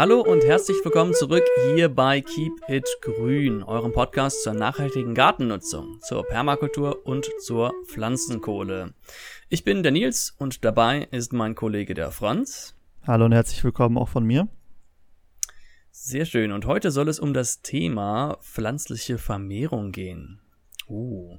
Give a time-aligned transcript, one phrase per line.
[0.00, 6.00] Hallo und herzlich willkommen zurück hier bei Keep It Grün, eurem Podcast zur nachhaltigen Gartennutzung,
[6.00, 8.94] zur Permakultur und zur Pflanzenkohle.
[9.50, 12.74] Ich bin der Nils und dabei ist mein Kollege der Franz.
[13.06, 14.48] Hallo und herzlich willkommen auch von mir.
[15.90, 16.50] Sehr schön.
[16.52, 20.40] Und heute soll es um das Thema pflanzliche Vermehrung gehen.
[20.88, 21.36] Uh.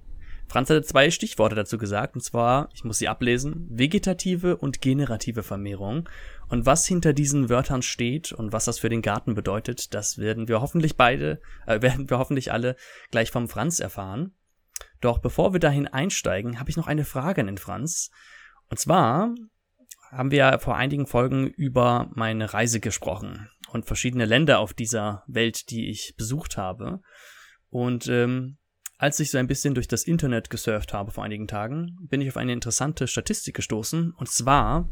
[0.52, 5.44] Franz hatte zwei Stichworte dazu gesagt, und zwar, ich muss sie ablesen, vegetative und generative
[5.44, 6.10] Vermehrung.
[6.50, 10.50] Und was hinter diesen Wörtern steht und was das für den Garten bedeutet, das werden
[10.50, 12.76] wir hoffentlich beide, äh, werden wir hoffentlich alle
[13.12, 14.36] gleich vom Franz erfahren.
[15.00, 18.12] Doch bevor wir dahin einsteigen, habe ich noch eine Frage an den Franz.
[18.70, 19.34] Und zwar
[20.12, 25.70] haben wir vor einigen Folgen über meine Reise gesprochen und verschiedene Länder auf dieser Welt,
[25.70, 27.00] die ich besucht habe.
[27.70, 28.58] Und ähm,
[29.02, 32.30] als ich so ein bisschen durch das Internet gesurft habe vor einigen Tagen, bin ich
[32.30, 34.88] auf eine interessante Statistik gestoßen, und zwar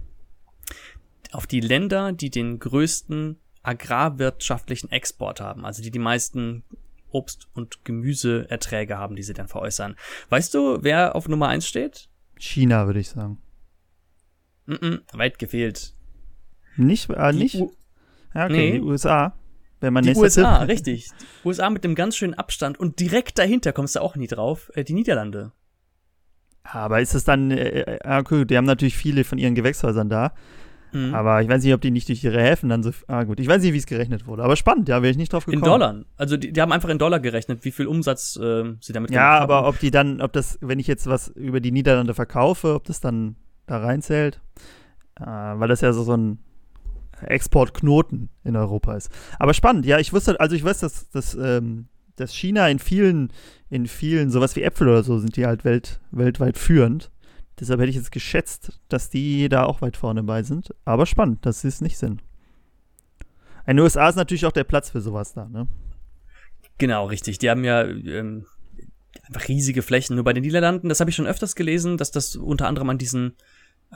[1.31, 6.63] auf die Länder, die den größten agrarwirtschaftlichen Export haben, also die die meisten
[7.11, 9.95] Obst- und Gemüseerträge haben, die sie dann veräußern.
[10.29, 12.09] Weißt du, wer auf Nummer eins steht?
[12.35, 13.37] China, würde ich sagen.
[14.65, 15.93] Mm -mm, weit gefehlt.
[16.77, 17.55] Nicht, äh, nicht?
[17.55, 17.71] U
[18.33, 18.79] ja, okay, Nee.
[18.79, 19.38] USA.
[19.81, 21.07] Wenn man die USA, Tipp- richtig.
[21.43, 24.71] Die USA mit einem ganz schönen Abstand und direkt dahinter kommst du auch nie drauf,
[24.75, 25.51] äh, die Niederlande.
[26.63, 30.09] Aber ist es dann, äh, äh, ah, okay, die haben natürlich viele von ihren Gewächshäusern
[30.09, 30.33] da.
[30.91, 31.13] Mhm.
[31.13, 33.47] Aber ich weiß nicht, ob die nicht durch ihre Häfen dann so, ah gut, ich
[33.47, 34.43] weiß nicht, wie es gerechnet wurde.
[34.43, 35.71] Aber spannend, ja, wäre ich nicht drauf In gekommen.
[35.71, 35.95] Dollar.
[36.17, 39.35] Also die, die haben einfach in Dollar gerechnet, wie viel Umsatz äh, sie damit Ja,
[39.35, 39.65] gemacht aber haben.
[39.67, 42.99] ob die dann, ob das, wenn ich jetzt was über die Niederlande verkaufe, ob das
[42.99, 43.35] dann
[43.67, 44.41] da reinzählt.
[45.19, 46.39] Äh, weil das ja so, so ein
[47.21, 49.09] Exportknoten in Europa ist.
[49.37, 53.31] Aber spannend, ja, ich wusste, also ich weiß, dass, dass, ähm, dass China in vielen,
[53.69, 57.11] in vielen, sowas wie Äpfel oder so, sind die halt welt, weltweit führend.
[57.59, 60.73] Deshalb hätte ich jetzt geschätzt, dass die da auch weit vorne bei sind.
[60.85, 62.23] Aber spannend, dass sie es nicht sind.
[63.67, 65.67] In den USA ist natürlich auch der Platz für sowas da, ne?
[66.77, 67.39] Genau, richtig.
[67.39, 68.45] Die haben ja ähm,
[69.23, 70.15] einfach riesige Flächen.
[70.15, 72.97] Nur bei den Niederlanden, das habe ich schon öfters gelesen, dass das unter anderem an
[72.97, 73.35] diesen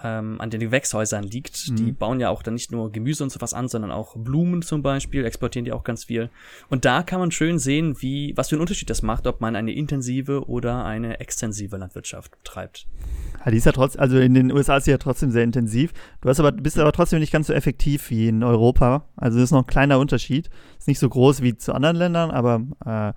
[0.02, 1.70] ähm, an den Gewächshäusern liegt.
[1.70, 1.76] Mhm.
[1.76, 4.82] Die bauen ja auch dann nicht nur Gemüse und sowas an, sondern auch Blumen zum
[4.82, 6.30] Beispiel, exportieren die auch ganz viel.
[6.70, 9.56] Und da kann man schön sehen, wie, was für einen Unterschied das macht, ob man
[9.56, 12.88] eine intensive oder eine extensive Landwirtschaft betreibt.
[13.46, 15.94] Ja, die ist ja trotzdem, also in den USA ist sie ja trotzdem sehr intensiv.
[16.22, 19.08] Du hast aber, bist aber trotzdem nicht ganz so effektiv wie in Europa.
[19.16, 20.50] Also das ist noch ein kleiner Unterschied.
[20.80, 23.14] Ist nicht so groß wie zu anderen Ländern, aber äh,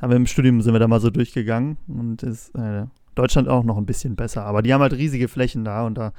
[0.00, 2.86] haben wir im Studium sind wir da mal so durchgegangen und ist äh,
[3.20, 4.44] Deutschland auch noch ein bisschen besser.
[4.44, 6.12] Aber die haben halt riesige Flächen da und da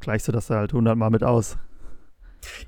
[0.00, 1.56] gleichst du das halt hundertmal mit aus.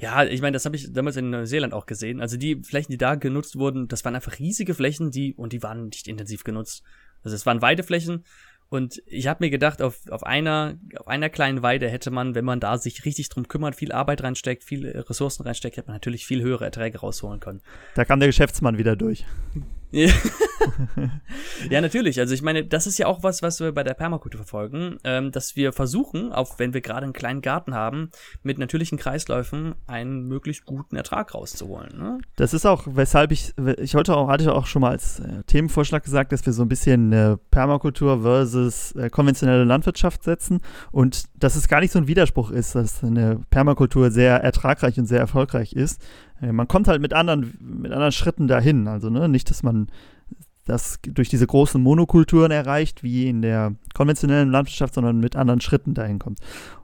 [0.00, 2.20] Ja, ich meine, das habe ich damals in Neuseeland auch gesehen.
[2.20, 5.62] Also die Flächen, die da genutzt wurden, das waren einfach riesige Flächen, die und die
[5.62, 6.82] waren nicht intensiv genutzt.
[7.22, 8.24] Also es waren Weideflächen
[8.68, 12.44] und ich habe mir gedacht, auf, auf einer auf einer kleinen Weide hätte man, wenn
[12.44, 16.26] man da sich richtig drum kümmert, viel Arbeit reinsteckt, viele Ressourcen reinsteckt, hätte man natürlich
[16.26, 17.60] viel höhere Erträge rausholen können.
[17.94, 19.24] Da kam der Geschäftsmann wieder durch.
[21.70, 21.80] Ja.
[21.80, 22.18] natürlich.
[22.20, 25.32] Also ich meine, das ist ja auch was, was wir bei der Permakultur verfolgen, ähm,
[25.32, 28.10] dass wir versuchen, auch wenn wir gerade einen kleinen Garten haben,
[28.42, 31.98] mit natürlichen Kreisläufen einen möglichst guten Ertrag rauszuholen.
[31.98, 32.18] Ne?
[32.36, 36.02] Das ist auch, weshalb ich, ich heute auch, hatte auch schon mal als äh, Themenvorschlag
[36.04, 40.60] gesagt, dass wir so ein bisschen äh, Permakultur versus äh, konventionelle Landwirtschaft setzen
[40.92, 45.06] und dass es gar nicht so ein Widerspruch ist, dass eine Permakultur sehr ertragreich und
[45.06, 46.02] sehr erfolgreich ist.
[46.40, 48.88] Äh, man kommt halt mit anderen, mit anderen Schritten dahin.
[48.88, 49.88] Also ne, nicht, dass man
[50.66, 55.94] das durch diese großen Monokulturen erreicht, wie in der konventionellen Landwirtschaft, sondern mit anderen Schritten
[55.94, 56.40] dahin kommt.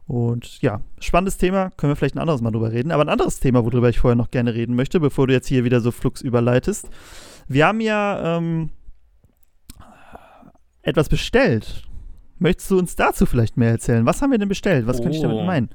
[0.06, 2.92] Und ja, spannendes Thema, können wir vielleicht ein anderes Mal drüber reden.
[2.92, 5.65] Aber ein anderes Thema, worüber ich vorher noch gerne reden möchte, bevor du jetzt hier
[5.65, 6.88] wieder so flux überleitest.
[7.48, 8.71] Wir haben ja ähm,
[10.82, 11.82] etwas bestellt.
[12.38, 14.06] Möchtest du uns dazu vielleicht mehr erzählen?
[14.06, 14.87] Was haben wir denn bestellt?
[14.87, 15.44] Was könnte ich damit Oh.
[15.44, 15.71] meinen?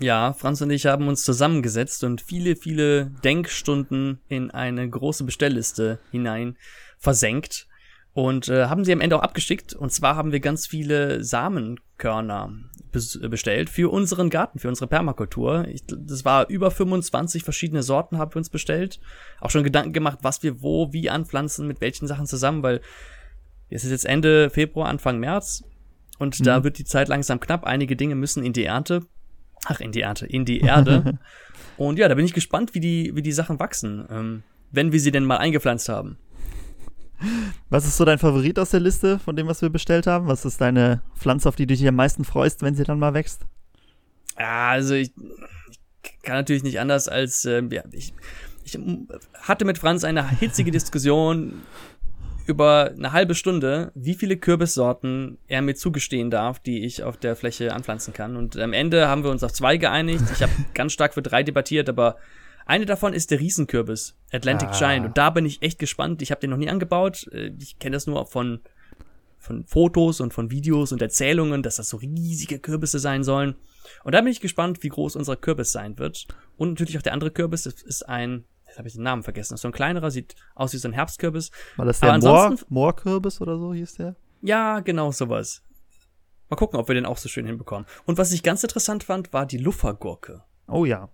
[0.00, 5.98] Ja, Franz und ich haben uns zusammengesetzt und viele, viele Denkstunden in eine große Bestellliste
[6.12, 6.56] hinein
[6.98, 7.66] versenkt
[8.12, 9.74] und äh, haben sie am Ende auch abgeschickt.
[9.74, 12.52] Und zwar haben wir ganz viele Samenkörner
[12.90, 15.66] bes bestellt für unseren Garten, für unsere Permakultur.
[15.68, 18.98] Ich, das war über 25 verschiedene Sorten haben wir uns bestellt.
[19.40, 22.80] Auch schon Gedanken gemacht, was wir wo, wie anpflanzen, mit welchen Sachen zusammen, weil
[23.70, 25.62] es ist jetzt Ende Februar, Anfang März
[26.18, 26.64] und da Mhm.
[26.64, 27.64] wird die Zeit langsam knapp.
[27.64, 29.02] Einige Dinge müssen in die Ernte.
[29.66, 31.18] Ach, in die Ernte, in die Erde.
[31.76, 35.00] und ja, da bin ich gespannt, wie die, wie die Sachen wachsen, ähm, wenn wir
[35.00, 36.16] sie denn mal eingepflanzt haben.
[37.70, 40.28] Was ist so dein Favorit aus der Liste von dem, was wir bestellt haben?
[40.28, 43.14] Was ist deine Pflanze, auf die du dich am meisten freust, wenn sie dann mal
[43.14, 43.42] wächst?
[44.38, 45.12] Ja, also ich,
[46.02, 48.14] ich kann natürlich nicht anders als ähm, ja, ich,
[48.64, 48.78] ich
[49.40, 51.62] hatte mit Franz eine hitzige Diskussion
[52.46, 57.36] über eine halbe Stunde, wie viele Kürbissorten er mir zugestehen darf, die ich auf der
[57.36, 58.36] Fläche anpflanzen kann.
[58.36, 60.24] Und am Ende haben wir uns auf zwei geeinigt.
[60.32, 62.16] Ich habe ganz stark für drei debattiert, aber
[62.68, 64.78] Eine davon ist der Riesenkürbis, Atlantic Ah.
[64.78, 65.06] Giant.
[65.06, 66.20] Und da bin ich echt gespannt.
[66.22, 67.26] Ich habe den noch nie angebaut.
[67.32, 68.60] Äh, Ich kenne das nur von,
[69.38, 73.56] von Fotos und von Videos und Erzählungen, dass das so riesige Kürbisse sein sollen.
[74.04, 76.26] Und da bin ich gespannt, wie groß unser Kürbis sein wird.
[76.58, 79.54] Und natürlich auch der andere Kürbis, das ist ein, jetzt habe ich den Namen vergessen,
[79.54, 81.50] das ist so ein kleinerer, sieht aus wie so ein Herbstkürbis.
[81.76, 84.14] War das der Moor, Moorkürbis oder so hieß der?
[84.42, 85.62] Ja, genau sowas.
[86.50, 87.86] Mal gucken, ob wir den auch so schön hinbekommen.
[88.04, 90.42] Und was ich ganz interessant fand, war die Luffergurke.
[90.66, 91.08] Oh ja.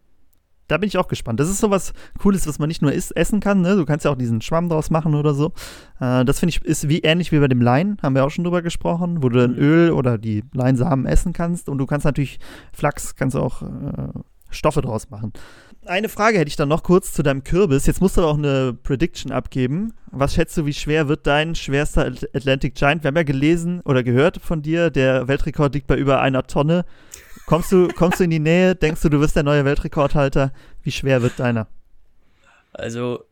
[0.69, 1.41] Da bin ich auch gespannt.
[1.41, 3.61] Das ist sowas Cooles, was man nicht nur isst, essen kann.
[3.61, 3.77] Ne?
[3.77, 5.53] Du kannst ja auch diesen Schwamm draus machen oder so.
[6.01, 8.45] Äh, das finde ich ist wie ähnlich wie bei dem Lein, haben wir auch schon
[8.45, 9.59] drüber gesprochen, wo du dann Mhm.
[9.59, 11.69] Öl oder die Leinsamen essen kannst.
[11.69, 12.39] Und du kannst natürlich
[12.73, 13.67] Flachs, kannst du auch äh,
[14.51, 15.33] Stoffe draus machen.
[15.87, 17.85] Eine Frage hätte ich dann noch kurz zu deinem Kürbis.
[17.85, 19.93] Jetzt musst du auch eine Prediction abgeben.
[20.13, 23.03] Was schätzt du, wie schwer wird dein schwerster At- Atlantic Giant?
[23.05, 26.87] Wir haben ja gelesen oder gehört von dir, der Weltrekord liegt bei über einer Tonne.
[27.47, 28.75] Kommst du, kommst du in die Nähe?
[28.75, 30.53] Denkst du, du wirst der neue Weltrekordhalter?
[30.83, 31.67] Wie schwer wird deiner?
[32.73, 33.25] Also,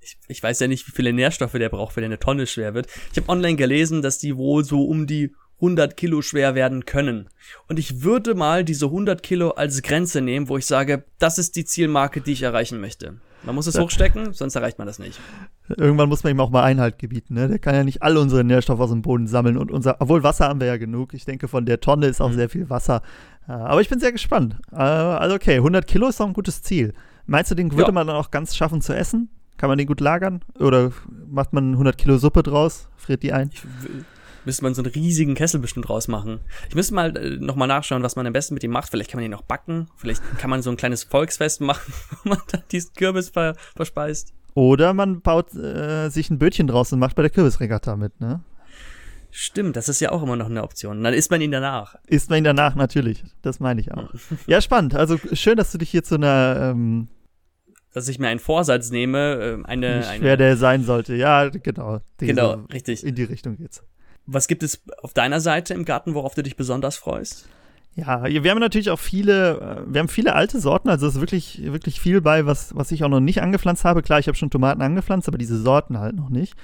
[0.00, 2.74] ich, ich weiß ja nicht, wie viele Nährstoffe der braucht, wenn er eine Tonne schwer
[2.74, 2.88] wird.
[3.12, 7.28] Ich habe online gelesen, dass die wohl so um die 100 Kilo schwer werden können.
[7.68, 11.54] Und ich würde mal diese 100 Kilo als Grenze nehmen, wo ich sage, das ist
[11.56, 13.14] die Zielmarke, die ich erreichen möchte.
[13.44, 15.20] Man muss es hochstecken, sonst erreicht man das nicht.
[15.68, 17.34] Irgendwann muss man ihm auch mal Einhalt gebieten.
[17.34, 17.46] Ne?
[17.46, 19.58] Der kann ja nicht alle unsere Nährstoffe aus dem Boden sammeln.
[19.58, 21.12] Und unser, obwohl Wasser haben wir ja genug.
[21.12, 22.34] Ich denke, von der Tonne ist auch Mhm.
[22.36, 23.02] sehr viel Wasser.
[23.46, 24.56] Aber ich bin sehr gespannt.
[24.72, 26.94] Äh, also okay, 100 Kilo ist doch ein gutes Ziel.
[27.26, 27.92] Meinst du, den würde Ja.
[27.92, 29.28] man dann auch ganz schaffen zu essen?
[29.56, 30.40] Kann man den gut lagern?
[30.58, 30.92] Oder
[31.28, 33.50] macht man 100 Kilo Suppe draus, friert die ein?
[33.52, 33.62] Ich
[34.46, 36.40] müsste man so einen riesigen Kessel bestimmt rausmachen.
[36.68, 38.90] Ich müsste mal äh, noch mal nachschauen, was man am besten mit ihm macht.
[38.90, 39.86] Vielleicht kann man ihn noch backen.
[39.96, 41.92] Vielleicht kann man so ein kleines Volksfest machen,
[42.24, 44.34] wo man dann diesen Kürbis ver verspeist.
[44.54, 48.40] Oder man baut äh, sich ein Bötchen draus und macht bei der Kürbisregatta mit, ne?
[49.36, 51.02] Stimmt, das ist ja auch immer noch eine Option.
[51.02, 51.96] Dann isst man ihn danach.
[52.06, 53.24] Isst man ihn danach natürlich.
[53.42, 54.08] Das meine ich auch.
[54.46, 54.94] ja, spannend.
[54.94, 57.08] Also schön, dass du dich hier zu einer ähm,
[57.92, 61.16] Dass ich mir einen Vorsatz nehme, äh, eine, eine schwer der sein sollte.
[61.16, 61.98] Ja, genau.
[62.20, 63.02] Diese- Genau, richtig.
[63.04, 63.82] In die Richtung geht's.
[64.26, 67.48] Was gibt es auf deiner Seite im Garten, worauf du dich besonders freust?
[67.96, 69.58] Ja, wir haben natürlich auch viele,
[69.88, 72.92] äh, wir haben viele alte Sorten, also es ist wirklich, wirklich viel bei, was, was
[72.92, 74.02] ich auch noch nicht angepflanzt habe.
[74.02, 76.54] Klar, ich habe schon Tomaten angepflanzt, aber diese Sorten halt noch nicht.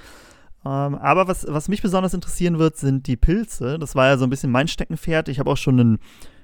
[0.63, 3.79] Ähm, aber was, was mich besonders interessieren wird, sind die Pilze.
[3.79, 5.27] Das war ja so ein bisschen mein Steckenpferd.
[5.29, 5.99] Ich habe auch schon einen,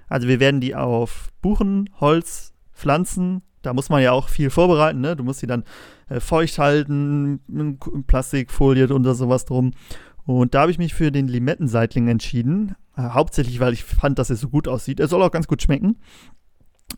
[0.07, 3.43] also wir werden die auf Buchen, Holz, Pflanzen.
[3.61, 5.15] Da muss man ja auch viel vorbereiten, ne?
[5.15, 5.63] Du musst die dann
[6.09, 7.39] äh, feucht halten,
[8.07, 9.71] Plastikfolie oder sowas drum.
[10.25, 12.75] Und da habe ich mich für den Limettenseitling entschieden.
[12.95, 14.99] Äh, hauptsächlich, weil ich fand, dass er so gut aussieht.
[14.99, 15.97] Er soll auch ganz gut schmecken.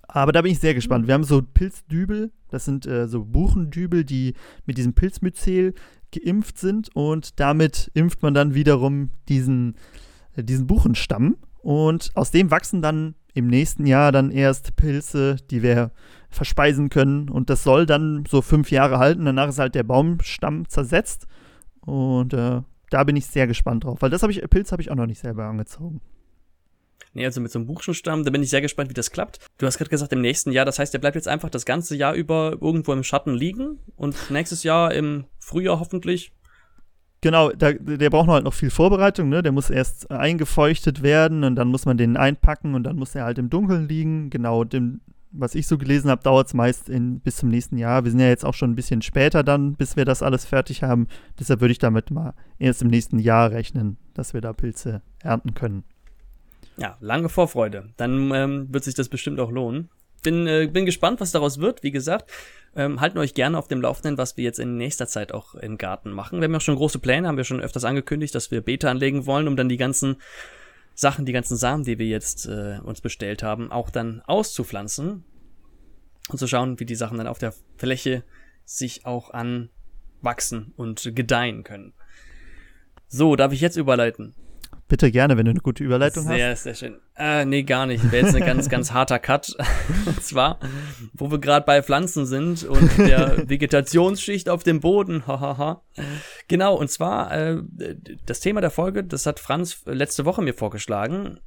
[0.07, 1.07] Aber da bin ich sehr gespannt.
[1.07, 5.73] Wir haben so Pilzdübel, das sind äh, so Buchendübel, die mit diesem Pilzmyzel
[6.11, 9.75] geimpft sind und damit impft man dann wiederum diesen,
[10.35, 15.61] äh, diesen Buchenstamm und aus dem wachsen dann im nächsten Jahr dann erst Pilze, die
[15.61, 15.91] wir
[16.29, 19.25] verspeisen können und das soll dann so fünf Jahre halten.
[19.25, 21.27] Danach ist halt der Baumstamm zersetzt
[21.81, 24.91] und äh, da bin ich sehr gespannt drauf, weil das habe ich Pilz habe ich
[24.91, 26.01] auch noch nicht selber angezogen.
[27.13, 29.39] Nee, also mit so einem Buchstamm, da bin ich sehr gespannt, wie das klappt.
[29.57, 31.95] Du hast gerade gesagt, im nächsten Jahr, das heißt, der bleibt jetzt einfach das ganze
[31.95, 36.31] Jahr über irgendwo im Schatten liegen und nächstes Jahr im Frühjahr hoffentlich.
[37.21, 39.43] Genau, da, der braucht noch halt noch viel Vorbereitung, ne?
[39.43, 43.25] Der muss erst eingefeuchtet werden und dann muss man den einpacken und dann muss er
[43.25, 44.29] halt im Dunkeln liegen.
[44.29, 45.01] Genau, dem,
[45.31, 48.05] was ich so gelesen habe, dauert es meist in, bis zum nächsten Jahr.
[48.05, 50.81] Wir sind ja jetzt auch schon ein bisschen später dann, bis wir das alles fertig
[50.81, 51.07] haben.
[51.37, 55.53] Deshalb würde ich damit mal erst im nächsten Jahr rechnen, dass wir da Pilze ernten
[55.53, 55.83] können.
[56.79, 57.89] Ja, lange Vorfreude.
[57.97, 59.89] Dann ähm, wird sich das bestimmt auch lohnen.
[60.23, 61.83] Bin, äh, bin gespannt, was daraus wird.
[61.83, 62.31] Wie gesagt,
[62.75, 65.77] ähm, halten euch gerne auf dem Laufenden, was wir jetzt in nächster Zeit auch im
[65.77, 66.39] Garten machen.
[66.39, 69.25] Wir haben ja schon große Pläne, haben wir schon öfters angekündigt, dass wir Beete anlegen
[69.25, 70.17] wollen, um dann die ganzen
[70.95, 75.23] Sachen, die ganzen Samen, die wir jetzt äh, uns bestellt haben, auch dann auszupflanzen
[76.29, 78.23] und zu schauen, wie die Sachen dann auf der Fläche
[78.65, 81.93] sich auch anwachsen und gedeihen können.
[83.07, 84.35] So, darf ich jetzt überleiten?
[84.89, 86.97] Bitte gerne, wenn du eine gute Überleitung sehr, Sehr, schön.
[87.15, 88.11] Äh, nee, gar nicht.
[88.11, 89.55] Wäre jetzt ein ganz, ganz harter Cut.
[90.07, 90.59] und zwar,
[91.13, 95.27] wo wir gerade bei Pflanzen sind und der Vegetationsschicht auf dem Boden.
[95.27, 95.83] Hahaha.
[96.47, 97.61] genau, und zwar, äh,
[98.25, 101.39] das Thema der Folge, das hat Franz letzte Woche mir vorgeschlagen.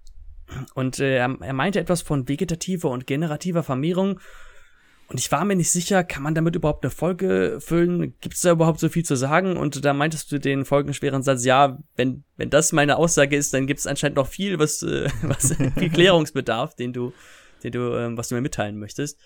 [0.74, 4.20] Und äh, er, er meinte etwas von vegetativer und generativer Vermehrung.
[5.12, 8.14] Und ich war mir nicht sicher, kann man damit überhaupt eine Folge füllen?
[8.22, 9.58] Gibt es da überhaupt so viel zu sagen?
[9.58, 13.66] Und da meintest du den folgenschweren Satz, ja, wenn, wenn das meine Aussage ist, dann
[13.66, 17.12] gibt es anscheinend noch viel, was, äh, was viel Klärungsbedarf, den du,
[17.62, 19.20] den du, ähm, was du mir mitteilen möchtest.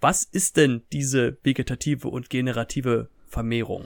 [0.00, 3.84] Was ist denn diese vegetative und generative Vermehrung?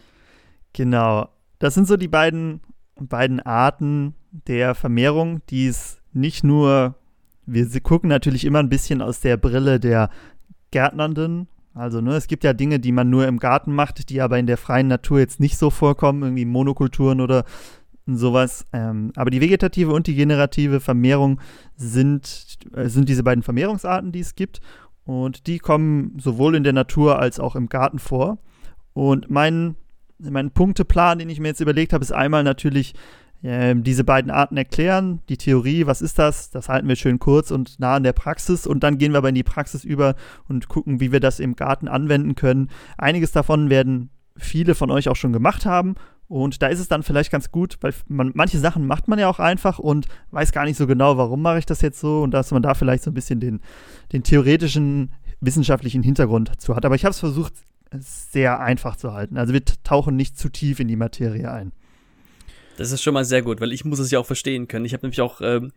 [0.72, 1.28] Genau.
[1.58, 2.62] Das sind so die beiden,
[2.98, 6.94] beiden Arten der Vermehrung, die es nicht nur,
[7.44, 10.08] wir gucken natürlich immer ein bisschen aus der Brille der
[10.70, 14.38] Gärtnernden, Also, ne, es gibt ja Dinge, die man nur im Garten macht, die aber
[14.38, 17.44] in der freien Natur jetzt nicht so vorkommen, irgendwie Monokulturen oder
[18.06, 18.66] sowas.
[18.72, 21.40] Ähm, aber die vegetative und die generative Vermehrung
[21.76, 24.60] sind, äh, sind diese beiden Vermehrungsarten, die es gibt.
[25.04, 28.38] Und die kommen sowohl in der Natur als auch im Garten vor.
[28.92, 29.76] Und mein,
[30.18, 32.94] mein Punkteplan, den ich mir jetzt überlegt habe, ist einmal natürlich
[33.42, 36.50] äh, diese beiden Arten erklären, die Theorie, was ist das?
[36.50, 38.66] Das halten wir schön kurz und nah an der Praxis.
[38.66, 40.14] Und dann gehen wir aber in die Praxis über
[40.48, 42.70] und gucken, wie wir das im Garten anwenden können.
[42.96, 45.96] Einiges davon werden viele von euch auch schon gemacht haben
[46.28, 49.28] und da ist es dann vielleicht ganz gut, weil man, manche Sachen macht man ja
[49.28, 52.32] auch einfach und weiß gar nicht so genau, warum mache ich das jetzt so und
[52.32, 53.60] dass man da vielleicht so ein bisschen den,
[54.12, 56.84] den theoretischen, wissenschaftlichen Hintergrund dazu hat.
[56.84, 57.54] Aber ich habe es versucht,
[57.98, 59.38] sehr einfach zu halten.
[59.38, 61.72] Also wir tauchen nicht zu tief in die Materie ein.
[62.78, 64.84] Das ist schon mal sehr gut, weil ich muss es ja auch verstehen können.
[64.84, 65.72] Ich habe nämlich auch ähm,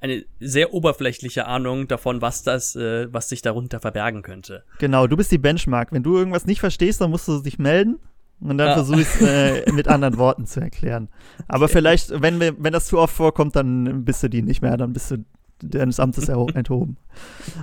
[0.00, 4.64] eine sehr oberflächliche Ahnung davon, was das, äh, was sich darunter verbergen könnte.
[4.78, 5.92] Genau, du bist die Benchmark.
[5.92, 7.98] Wenn du irgendwas nicht verstehst, dann musst du dich melden
[8.40, 8.74] und dann ja.
[8.74, 11.08] versuche ich es äh, mit anderen Worten zu erklären.
[11.48, 11.74] Aber okay.
[11.74, 15.10] vielleicht, wenn, wenn das zu oft vorkommt, dann bist du die nicht mehr, dann bist
[15.10, 15.24] du
[15.62, 16.96] deines Amtes enthoben.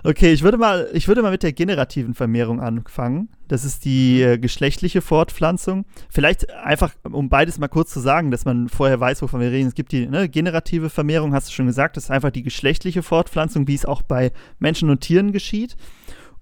[0.03, 3.29] Okay, ich würde mal, ich würde mal mit der generativen Vermehrung anfangen.
[3.47, 5.85] Das ist die äh, geschlechtliche Fortpflanzung.
[6.09, 9.67] Vielleicht einfach, um beides mal kurz zu sagen, dass man vorher weiß, wovon wir reden.
[9.67, 13.03] Es gibt die ne, generative Vermehrung, hast du schon gesagt, das ist einfach die geschlechtliche
[13.03, 15.75] Fortpflanzung, wie es auch bei Menschen und Tieren geschieht.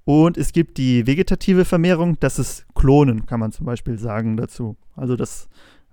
[0.05, 4.75] Und es gibt die vegetative Vermehrung, das ist Klonen, kann man zum Beispiel sagen dazu.
[4.95, 5.49] Also, dass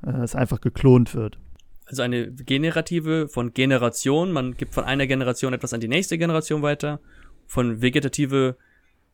[0.07, 1.39] äh, es einfach geklont wird.
[1.87, 6.63] Also eine generative von Generation, man gibt von einer Generation etwas an die nächste Generation
[6.63, 7.01] weiter.
[7.47, 8.57] Von vegetative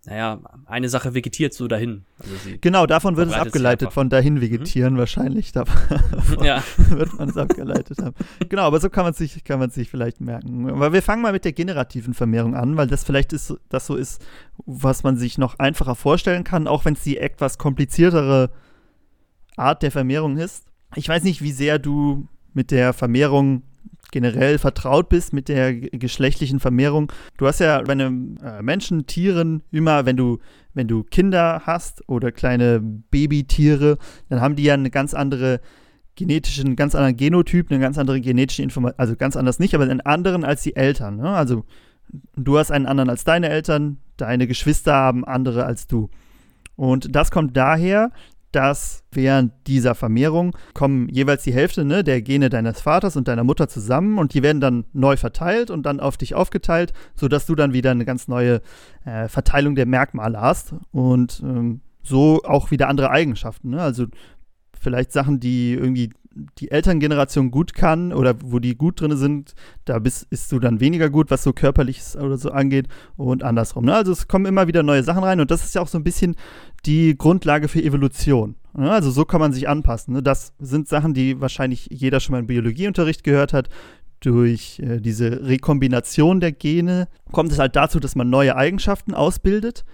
[0.04, 2.04] naja, eine Sache vegetiert so dahin.
[2.18, 4.98] Also genau, davon wird es abgeleitet, von dahin vegetieren mhm.
[4.98, 5.52] wahrscheinlich.
[5.52, 6.60] Davon ja.
[6.88, 8.16] wird man es abgeleitet haben.
[8.48, 10.68] Genau, aber so kann man sich, kann man sich vielleicht merken.
[10.68, 13.94] Aber wir fangen mal mit der generativen Vermehrung an, weil das vielleicht ist, das so
[13.94, 14.20] ist,
[14.66, 18.50] was man sich noch einfacher vorstellen kann, auch wenn es die etwas kompliziertere
[19.56, 20.66] Art der Vermehrung ist.
[20.96, 23.62] Ich weiß nicht, wie sehr du mit der Vermehrung
[24.12, 27.10] generell vertraut bist mit der geschlechtlichen Vermehrung.
[27.38, 30.38] Du hast ja bei äh, Menschen, Tieren immer, wenn du,
[30.74, 32.80] wenn du Kinder hast oder kleine
[33.10, 35.60] Babytiere, dann haben die ja eine ganz andere
[36.14, 39.84] genetische, einen ganz anderen Genotyp, eine ganz andere genetische Information, also ganz anders nicht, aber
[39.84, 41.16] einen anderen als die Eltern.
[41.16, 41.30] Ne?
[41.30, 41.64] Also
[42.36, 46.10] du hast einen anderen als deine Eltern, deine Geschwister haben andere als du.
[46.76, 48.12] Und das kommt daher,
[48.52, 53.44] dass während dieser Vermehrung kommen jeweils die Hälfte ne, der Gene deines Vaters und deiner
[53.44, 57.54] Mutter zusammen und die werden dann neu verteilt und dann auf dich aufgeteilt, sodass du
[57.54, 58.60] dann wieder eine ganz neue
[59.04, 63.70] äh, Verteilung der Merkmale hast und ähm, so auch wieder andere Eigenschaften.
[63.70, 63.80] Ne?
[63.80, 64.06] Also
[64.78, 66.10] vielleicht Sachen, die irgendwie
[66.58, 70.80] die Elterngeneration gut kann oder wo die gut drin sind, da bist, bist du dann
[70.80, 73.84] weniger gut, was so körperliches oder so angeht und andersrum.
[73.84, 73.94] Ne?
[73.94, 76.04] Also es kommen immer wieder neue Sachen rein und das ist ja auch so ein
[76.04, 76.36] bisschen
[76.86, 78.56] die Grundlage für Evolution.
[78.74, 78.90] Ne?
[78.90, 80.14] Also so kann man sich anpassen.
[80.14, 80.22] Ne?
[80.22, 83.68] Das sind Sachen, die wahrscheinlich jeder schon mal im Biologieunterricht gehört hat.
[84.20, 89.84] Durch äh, diese Rekombination der Gene kommt es halt dazu, dass man neue Eigenschaften ausbildet.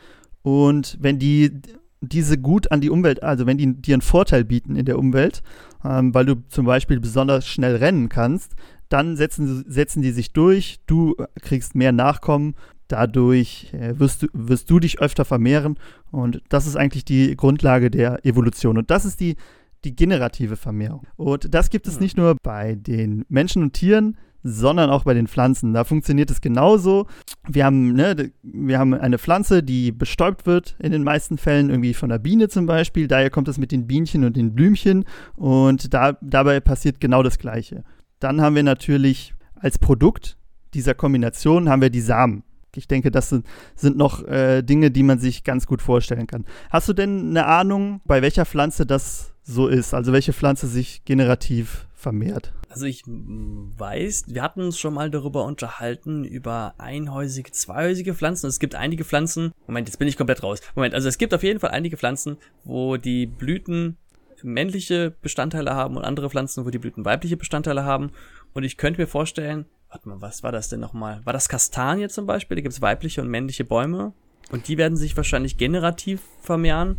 [0.43, 1.61] Und wenn die
[2.01, 5.43] diese gut an die Umwelt, also wenn die dir einen Vorteil bieten in der Umwelt,
[5.85, 8.55] ähm, weil du zum Beispiel besonders schnell rennen kannst,
[8.89, 12.55] dann setzen, setzen die sich durch, du kriegst mehr Nachkommen,
[12.89, 15.79] dadurch äh, wirst, du, wirst du dich öfter vermehren
[16.11, 19.37] und das ist eigentlich die Grundlage der Evolution und das ist die,
[19.85, 21.07] die generative Vermehrung.
[21.17, 25.27] Und das gibt es nicht nur bei den Menschen und Tieren, sondern auch bei den
[25.27, 25.73] Pflanzen.
[25.73, 27.07] Da funktioniert es genauso.
[27.49, 31.95] Wir haben, ne, wir haben eine Pflanze, die bestäubt wird in den meisten Fällen, irgendwie
[31.95, 33.09] von der Biene zum Beispiel.
[33.09, 35.05] Daher kommt es mit den Bienchen und den Blümchen
[35.37, 37.85] und da, dabei passiert genau das Gleiche.
[38.21, 40.37] Dann haben wir natürlich als Produkt
[40.75, 42.45] dieser Kombination haben wir die Samen.
[42.75, 46.45] Ich denke, das sind, sind noch äh, Dinge, die man sich ganz gut vorstellen kann.
[46.71, 49.95] Hast du denn eine Ahnung, bei welcher Pflanze das so ist?
[49.95, 52.53] Also welche Pflanze sich generativ vermehrt?
[52.69, 58.47] Also ich weiß, wir hatten uns schon mal darüber unterhalten, über einhäusige, zweihäusige Pflanzen.
[58.47, 60.61] Es gibt einige Pflanzen, Moment, jetzt bin ich komplett raus.
[60.75, 63.97] Moment, also es gibt auf jeden Fall einige Pflanzen, wo die Blüten
[64.43, 68.13] männliche Bestandteile haben und andere Pflanzen, wo die Blüten weibliche Bestandteile haben.
[68.53, 71.21] Und ich könnte mir vorstellen, warte mal, was war das denn nochmal?
[71.25, 72.57] War das Kastanie zum Beispiel?
[72.57, 74.13] Da gibt es weibliche und männliche Bäume.
[74.51, 76.99] Und die werden sich wahrscheinlich generativ vermehren.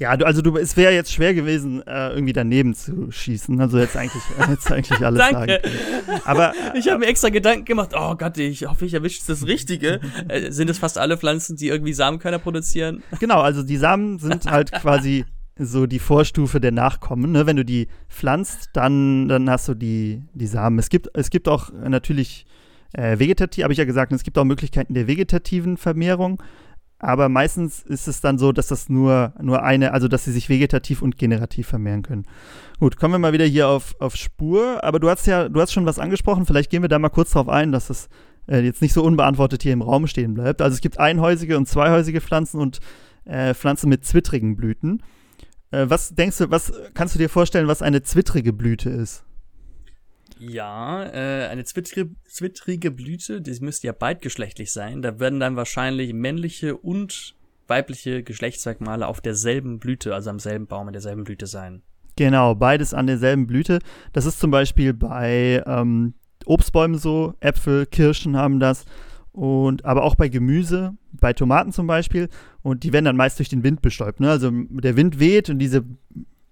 [0.00, 3.60] Ja, du, also du, es wäre jetzt schwer gewesen, äh, irgendwie daneben zu schießen.
[3.60, 5.60] Also jetzt eigentlich, äh, jetzt eigentlich alles Danke.
[5.62, 6.22] sagen.
[6.24, 7.90] Aber ich habe mir extra Gedanken gemacht.
[7.94, 10.00] Oh Gott, ich hoffe, ich erwische das Richtige.
[10.28, 13.02] äh, sind es fast alle Pflanzen, die irgendwie Samenkörner produzieren?
[13.20, 15.26] Genau, also die Samen sind halt quasi
[15.58, 17.32] so die Vorstufe der Nachkommen.
[17.32, 17.46] Ne?
[17.46, 20.78] Wenn du die pflanzt, dann, dann hast du die, die Samen.
[20.78, 22.46] Es gibt, es gibt auch natürlich
[22.94, 26.42] äh, vegetativ, habe ich ja gesagt, es gibt auch Möglichkeiten der vegetativen Vermehrung.
[27.00, 30.50] Aber meistens ist es dann so, dass das nur, nur eine, also dass sie sich
[30.50, 32.26] vegetativ und generativ vermehren können.
[32.78, 35.72] Gut, kommen wir mal wieder hier auf, auf Spur, aber du hast ja, du hast
[35.72, 38.10] schon was angesprochen, vielleicht gehen wir da mal kurz drauf ein, dass das
[38.48, 40.60] äh, jetzt nicht so unbeantwortet hier im Raum stehen bleibt.
[40.60, 42.80] Also es gibt einhäusige und zweihäusige Pflanzen und
[43.24, 45.02] äh, Pflanzen mit zwittrigen Blüten.
[45.70, 49.24] Äh, was denkst du, was kannst du dir vorstellen, was eine zwittrige Blüte ist?
[50.40, 55.02] Ja, äh, eine zwittrige, zwittrige Blüte, die müsste ja beidgeschlechtlich sein.
[55.02, 57.34] Da werden dann wahrscheinlich männliche und
[57.66, 61.82] weibliche Geschlechtsmerkmale auf derselben Blüte, also am selben Baum in derselben Blüte sein.
[62.16, 63.80] Genau, beides an derselben Blüte.
[64.14, 66.14] Das ist zum Beispiel bei ähm,
[66.46, 68.86] Obstbäumen so, Äpfel, Kirschen haben das.
[69.32, 72.28] Und aber auch bei Gemüse, bei Tomaten zum Beispiel.
[72.62, 74.20] Und die werden dann meist durch den Wind bestäubt.
[74.20, 74.30] Ne?
[74.30, 75.84] Also der Wind weht und diese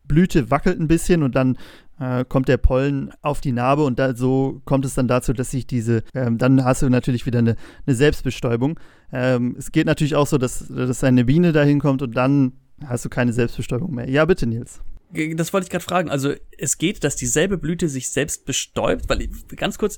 [0.08, 1.56] Blüte wackelt ein bisschen und dann
[2.00, 5.50] äh, kommt der Pollen auf die Narbe und da, so kommt es dann dazu, dass
[5.50, 8.78] sich diese, ähm, dann hast du natürlich wieder eine, eine Selbstbestäubung.
[9.12, 12.52] Ähm, es geht natürlich auch so, dass, dass eine Biene dahin kommt und dann
[12.84, 14.08] hast du keine Selbstbestäubung mehr.
[14.08, 14.80] Ja, bitte, Nils.
[15.10, 16.10] Das wollte ich gerade fragen.
[16.10, 19.96] Also es geht, dass dieselbe Blüte sich selbst bestäubt, weil ganz kurz,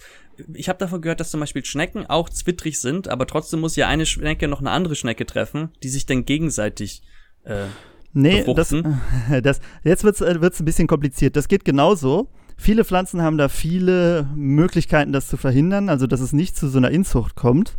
[0.54, 3.88] ich habe davon gehört, dass zum Beispiel Schnecken auch zwittrig sind, aber trotzdem muss ja
[3.88, 7.02] eine Schnecke noch eine andere Schnecke treffen, die sich dann gegenseitig
[7.44, 7.64] äh,
[8.12, 8.74] Nee, das,
[9.42, 11.36] das, jetzt wird's äh, wird's ein bisschen kompliziert.
[11.36, 12.28] Das geht genauso.
[12.56, 16.78] Viele Pflanzen haben da viele Möglichkeiten, das zu verhindern, also dass es nicht zu so
[16.78, 17.78] einer Inzucht kommt,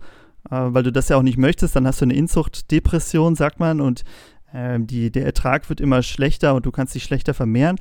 [0.50, 1.76] äh, weil du das ja auch nicht möchtest.
[1.76, 4.04] Dann hast du eine Inzuchtdepression, sagt man, und
[4.54, 7.78] äh, die, der Ertrag wird immer schlechter und du kannst dich schlechter vermehren.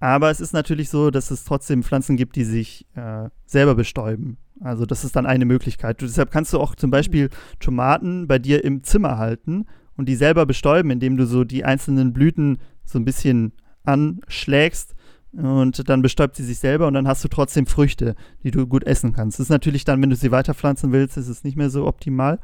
[0.00, 4.38] Aber es ist natürlich so, dass es trotzdem Pflanzen gibt, die sich äh, selber bestäuben.
[4.60, 6.00] Also das ist dann eine Möglichkeit.
[6.00, 9.66] Du, deshalb kannst du auch zum Beispiel Tomaten bei dir im Zimmer halten
[9.98, 13.52] und die selber bestäuben, indem du so die einzelnen Blüten so ein bisschen
[13.84, 14.94] anschlägst
[15.32, 18.14] und dann bestäubt sie sich selber und dann hast du trotzdem Früchte,
[18.44, 19.38] die du gut essen kannst.
[19.38, 22.38] Das ist natürlich dann, wenn du sie weiterpflanzen willst, ist es nicht mehr so optimal.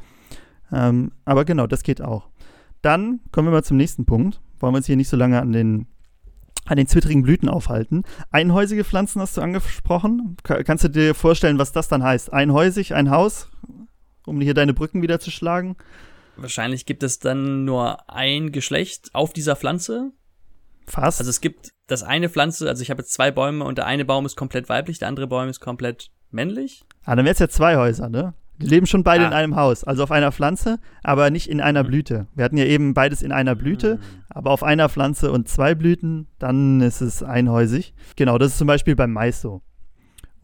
[0.71, 2.29] Ähm, aber genau, das geht auch.
[2.83, 4.41] Dann kommen wir mal zum nächsten Punkt.
[4.59, 5.87] Wollen wir uns hier nicht so lange an den,
[6.67, 8.03] an den zwittrigen Blüten aufhalten.
[8.31, 10.37] Einhäusige Pflanzen hast du angesprochen.
[10.43, 12.33] kannst du dir vorstellen, was das dann heißt?
[12.33, 13.49] Einhäusig, ein Haus,
[14.27, 15.77] um hier deine Brücken wieder zu schlagen?
[16.37, 20.13] Wahrscheinlich gibt es dann nur ein Geschlecht auf dieser Pflanze.
[20.87, 21.21] Fast.
[21.21, 24.05] Also es gibt das eine Pflanze, also ich habe jetzt zwei Bäume und der eine
[24.05, 26.85] Baum ist komplett weiblich, der andere Baum ist komplett männlich.
[27.05, 28.35] Ah, dann wäre es ja zwei Häuser, ne?
[28.59, 29.29] Die leben schon beide ah.
[29.29, 31.87] in einem Haus, also auf einer Pflanze, aber nicht in einer hm.
[31.89, 32.27] Blüte.
[32.35, 34.01] Wir hatten ja eben beides in einer Blüte, hm.
[34.29, 37.95] aber auf einer Pflanze und zwei Blüten, dann ist es einhäusig.
[38.17, 39.63] Genau, das ist zum Beispiel beim Mais so.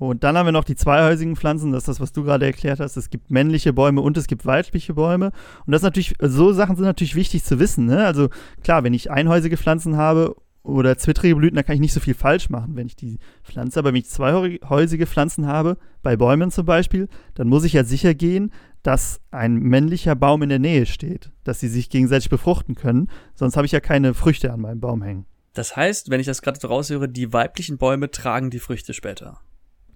[0.00, 2.80] Und dann haben wir noch die zweihäusigen Pflanzen, das ist das, was du gerade erklärt
[2.80, 2.96] hast.
[2.96, 5.26] Es gibt männliche Bäume und es gibt weibliche Bäume.
[5.66, 7.84] Und das ist natürlich, so Sachen sind natürlich wichtig zu wissen.
[7.84, 8.06] Ne?
[8.06, 8.30] Also
[8.64, 12.14] klar, wenn ich einhäusige Pflanzen habe oder zwittrige Blüten, dann kann ich nicht so viel
[12.14, 13.78] falsch machen, wenn ich die pflanze.
[13.78, 18.14] Aber wenn ich zweihäusige Pflanzen habe, bei Bäumen zum Beispiel, dann muss ich ja sicher
[18.14, 23.08] gehen, dass ein männlicher Baum in der Nähe steht, dass sie sich gegenseitig befruchten können.
[23.34, 25.26] Sonst habe ich ja keine Früchte an meinem Baum hängen.
[25.52, 29.42] Das heißt, wenn ich das gerade so raushöre, die weiblichen Bäume tragen die Früchte später.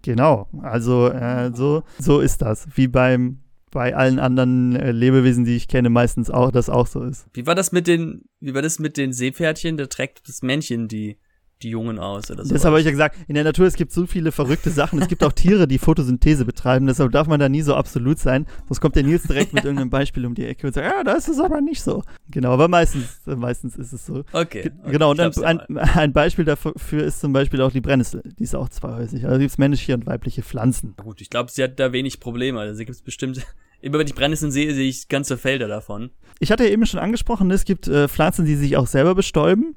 [0.05, 2.69] Genau, also äh, so, so ist das.
[2.75, 3.40] Wie beim
[3.71, 7.27] bei allen anderen äh, Lebewesen, die ich kenne, meistens auch, das auch so ist.
[7.33, 9.79] Wie war das mit den, wie war das mit den Seepferdchen?
[9.79, 11.17] Da trägt das Männchen die
[11.62, 12.53] die Jungen aus oder so.
[12.53, 15.01] Deshalb habe ich ja gesagt, in der Natur es gibt so viele verrückte Sachen.
[15.01, 16.87] Es gibt auch Tiere, die Photosynthese betreiben.
[16.87, 18.47] Deshalb darf man da nie so absolut sein.
[18.69, 21.12] Sonst kommt der Nils direkt mit irgendeinem Beispiel um die Ecke und sagt, ja, da
[21.12, 22.03] ist es aber nicht so.
[22.31, 24.25] Genau, aber meistens, meistens ist es so.
[24.33, 24.71] Okay.
[24.83, 28.23] okay genau, und ein, ein, ein, Beispiel dafür ist zum Beispiel auch die Brennnessel.
[28.38, 29.25] Die ist auch zweihäusig.
[29.25, 30.95] Also gibt es männliche und weibliche Pflanzen.
[30.97, 32.61] Gut, ich glaube, sie hat da wenig Probleme.
[32.61, 33.40] Also gibt es bestimmt
[33.85, 36.09] Immer wenn ich Brennnesseln sehe, sehe ich ganze Felder davon.
[36.40, 39.75] Ich hatte ja eben schon angesprochen, es gibt äh, Pflanzen, die sich auch selber bestäuben.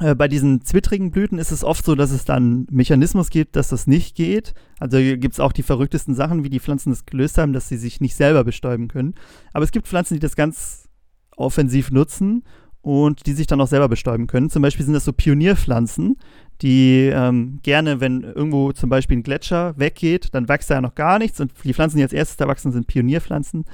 [0.00, 3.68] Äh, bei diesen zwittrigen Blüten ist es oft so, dass es dann Mechanismus gibt, dass
[3.68, 4.54] das nicht geht.
[4.80, 7.76] Also gibt es auch die verrücktesten Sachen, wie die Pflanzen das gelöst haben, dass sie
[7.76, 9.14] sich nicht selber bestäuben können.
[9.52, 10.88] Aber es gibt Pflanzen, die das ganz
[11.36, 12.44] offensiv nutzen
[12.82, 14.50] und die sich dann auch selber bestäuben können.
[14.50, 16.16] Zum Beispiel sind das so Pionierpflanzen,
[16.60, 20.94] die ähm, gerne, wenn irgendwo zum Beispiel ein Gletscher weggeht, dann wächst da ja noch
[20.94, 23.64] gar nichts und die Pflanzen, die als erstes da wachsen, sind Pionierpflanzen.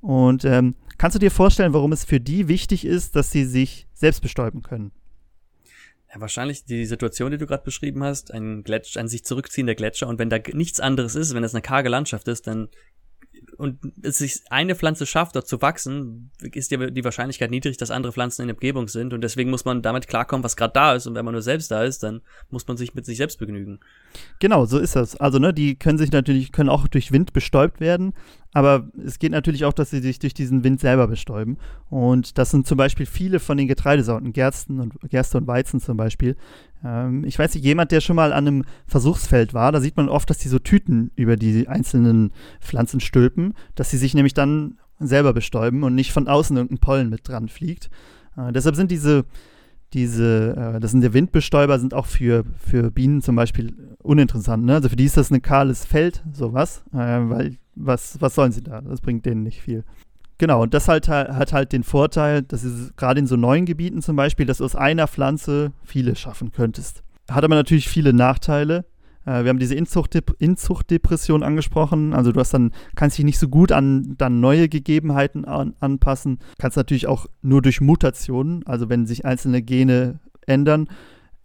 [0.00, 3.86] Und ähm, kannst du dir vorstellen, warum es für die wichtig ist, dass sie sich
[3.94, 4.92] selbst bestäuben können?
[6.12, 10.08] Ja, wahrscheinlich die Situation, die du gerade beschrieben hast, ein Gletscher, ein sich zurückziehender Gletscher.
[10.08, 12.68] Und wenn da nichts anderes ist, wenn das eine karge Landschaft ist, dann
[13.56, 17.90] und es sich eine Pflanze schafft, dort zu wachsen, ist ja die Wahrscheinlichkeit niedrig, dass
[17.90, 19.12] andere Pflanzen in der Umgebung sind.
[19.12, 21.06] Und deswegen muss man damit klarkommen, was gerade da ist.
[21.06, 23.80] Und wenn man nur selbst da ist, dann muss man sich mit sich selbst begnügen.
[24.38, 25.16] Genau, so ist das.
[25.16, 28.14] Also, ne, die können sich natürlich, können auch durch Wind bestäubt werden.
[28.54, 31.56] Aber es geht natürlich auch, dass sie sich durch diesen Wind selber bestäuben.
[31.88, 35.96] Und das sind zum Beispiel viele von den Getreidesorten, Gersten und Gerste und Weizen zum
[35.96, 36.36] Beispiel.
[36.84, 40.08] Ähm, ich weiß nicht, jemand, der schon mal an einem Versuchsfeld war, da sieht man
[40.08, 44.78] oft, dass die so Tüten über die einzelnen Pflanzen stülpen, dass sie sich nämlich dann
[44.98, 47.90] selber bestäuben und nicht von außen irgendein Pollen mit dran fliegt.
[48.36, 49.24] Äh, deshalb sind diese,
[49.92, 54.64] diese, äh, das sind der Windbestäuber, sind auch für, für Bienen zum Beispiel uninteressant.
[54.64, 54.74] Ne?
[54.74, 58.62] Also für die ist das ein kahles Feld, sowas, äh, weil was, was sollen sie
[58.62, 58.80] da?
[58.80, 59.84] Das bringt denen nicht viel.
[60.42, 64.02] Genau, und das halt, hat halt den Vorteil, dass du gerade in so neuen Gebieten
[64.02, 67.04] zum Beispiel, dass du aus einer Pflanze viele schaffen könntest.
[67.30, 68.84] Hat aber natürlich viele Nachteile.
[69.24, 72.12] Äh, wir haben diese Inzuchtdep Inzuchtdepression angesprochen.
[72.12, 76.40] Also du hast dann, kannst dich nicht so gut an dann neue Gegebenheiten an, anpassen.
[76.58, 80.88] Kannst natürlich auch nur durch Mutationen, also wenn sich einzelne Gene ändern,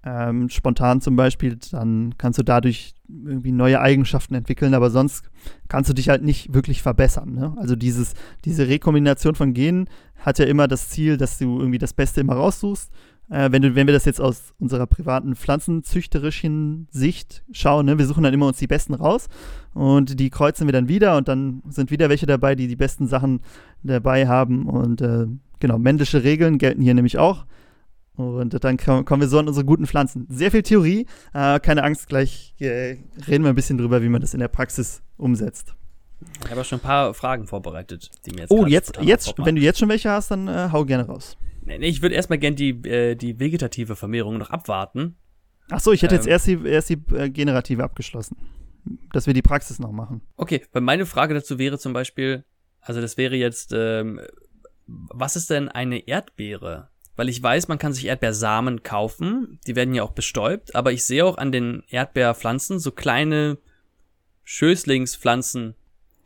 [0.08, 5.30] ähm, spontan zum Beispiel, dann kannst du dadurch irgendwie neue Eigenschaften entwickeln, aber sonst
[5.68, 7.34] kannst du dich halt nicht wirklich verbessern.
[7.34, 7.54] Ne?
[7.58, 8.14] Also dieses,
[8.46, 9.90] diese Rekombination von Genen
[10.20, 12.92] hat ja immer das Ziel, dass du irgendwie das Beste immer raussuchst
[13.30, 18.06] äh, wenn, du, wenn wir das jetzt aus unserer privaten pflanzenzüchterischen Sicht schauen, ne, wir
[18.06, 19.28] suchen dann immer uns die besten raus
[19.74, 23.08] und die kreuzen wir dann wieder und dann sind wieder welche dabei, die die besten
[23.08, 23.42] Sachen
[23.84, 25.28] dabei haben und äh,
[25.60, 27.46] genau, männliche Regeln gelten hier nämlich auch.
[28.18, 30.26] Und dann kommen wir so an unsere guten Pflanzen.
[30.30, 34.22] Sehr viel Theorie, äh, keine Angst, gleich äh, reden wir ein bisschen drüber, wie man
[34.22, 35.76] das in der Praxis umsetzt.
[36.44, 39.62] Ich habe schon ein paar Fragen vorbereitet, die mir jetzt Oh, jetzt, jetzt wenn du
[39.62, 41.38] jetzt schon welche hast, dann äh, hau gerne raus.
[41.68, 45.16] Ich würde erstmal gerne die, äh, die vegetative Vermehrung noch abwarten.
[45.70, 48.38] Ach so, ich hätte ähm, jetzt erst die, erst die äh, generative abgeschlossen.
[49.12, 50.22] Dass wir die Praxis noch machen.
[50.38, 52.46] Okay, weil meine Frage dazu wäre zum Beispiel,
[52.80, 54.22] also das wäre jetzt, ähm,
[54.88, 56.90] was ist denn eine Erdbeere?
[57.18, 61.04] Weil ich weiß, man kann sich Erdbeersamen kaufen, die werden ja auch bestäubt, aber ich
[61.04, 63.58] sehe auch an den Erdbeerpflanzen so kleine
[64.46, 65.76] Schößlingspflanzen,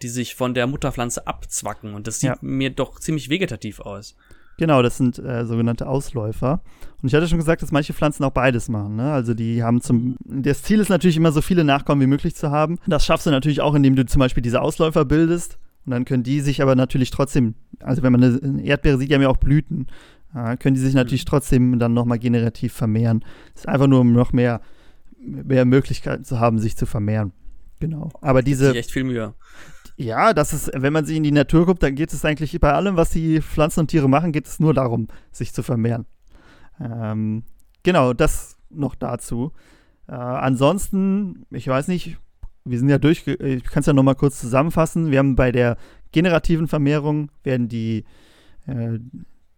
[0.02, 2.38] die sich von der Mutterpflanze abzwacken und das sieht ja.
[2.42, 4.16] mir doch ziemlich vegetativ aus.
[4.58, 6.62] Genau, das sind äh, sogenannte Ausläufer.
[7.02, 8.96] Und ich hatte schon gesagt, dass manche Pflanzen auch beides machen.
[8.98, 9.12] Ne?
[9.12, 10.18] Also die haben zum.
[10.24, 12.78] Das Ziel ist natürlich immer, so viele Nachkommen wie möglich zu haben.
[12.86, 15.58] Das schaffst du natürlich auch, indem du zum Beispiel diese Ausläufer bildest.
[15.86, 19.16] Und dann können die sich aber natürlich trotzdem, also wenn man eine Erdbeere sieht, die
[19.16, 19.88] haben ja auch Blüten,
[20.36, 23.24] äh, können die sich natürlich trotzdem dann nochmal generativ vermehren.
[23.54, 24.62] Das ist einfach nur, um noch mehr,
[25.20, 27.34] mehr Möglichkeiten zu haben, sich zu vermehren.
[27.80, 28.10] Genau.
[28.22, 28.74] Aber diese.
[28.76, 29.34] echt viel Mühe.
[29.98, 32.74] Ja, das ist, wenn man sich in die Natur guckt, dann geht es eigentlich bei
[32.74, 36.06] allem, was die Pflanzen und Tiere machen, geht es nur darum, sich zu vermehren.
[36.80, 37.44] Ähm,
[37.84, 39.52] genau, das noch dazu.
[40.08, 42.18] Äh, ansonsten, ich weiß nicht,
[42.64, 45.12] wir sind ja durch, ich kann es ja nochmal kurz zusammenfassen.
[45.12, 45.78] Wir haben bei der
[46.12, 48.06] generativen Vermehrung werden die,
[48.68, 49.00] äh,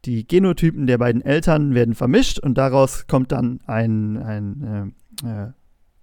[0.05, 5.51] die Genotypen der beiden Eltern werden vermischt und daraus kommt dann ein, ein äh, äh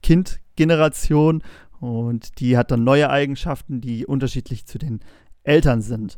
[0.03, 1.43] Kindgeneration
[1.81, 5.01] und die hat dann neue Eigenschaften, die unterschiedlich zu den
[5.43, 6.17] Eltern sind.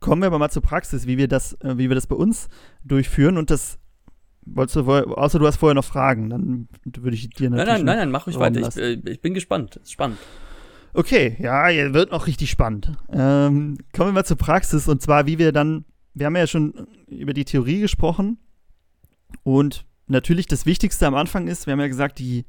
[0.00, 2.48] Kommen wir aber mal zur Praxis, wie wir das, äh, wie wir das bei uns
[2.84, 3.38] durchführen.
[3.38, 3.78] Und das
[4.44, 7.68] wolltest du, außer du hast vorher noch Fragen, dann würde ich dir natürlich.
[7.68, 8.60] Nein, nein, nein, nein mach ruhig weiter.
[8.60, 9.76] Ich, äh, ich, bin gespannt.
[9.76, 10.18] ist spannend.
[10.94, 12.92] Okay, ja, wird noch richtig spannend.
[13.10, 16.86] Ähm, kommen wir mal zur Praxis und zwar, wie wir dann, wir haben ja schon
[17.08, 18.38] über die Theorie gesprochen
[19.42, 22.44] und natürlich das Wichtigste am Anfang ist, wir haben ja gesagt, die,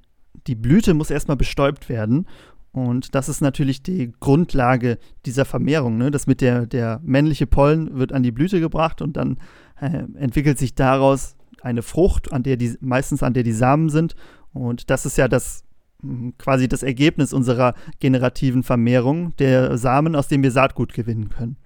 [0.48, 2.28] die Blüte muss erstmal bestäubt werden
[2.74, 4.98] und das ist natürlich die Grundlage
[5.28, 6.00] dieser Vermehrung.
[6.00, 6.10] Ne?
[6.10, 9.38] Das mit der, der männliche Pollen wird an die Blüte gebracht und dann
[9.80, 14.16] äh, entwickelt sich daraus eine Frucht, an der die, meistens an der die Samen sind.
[14.54, 15.66] Und das ist ja das
[16.02, 21.58] hm, quasi das Ergebnis unserer generativen Vermehrung, der Samen, aus dem wir Saatgut gewinnen können.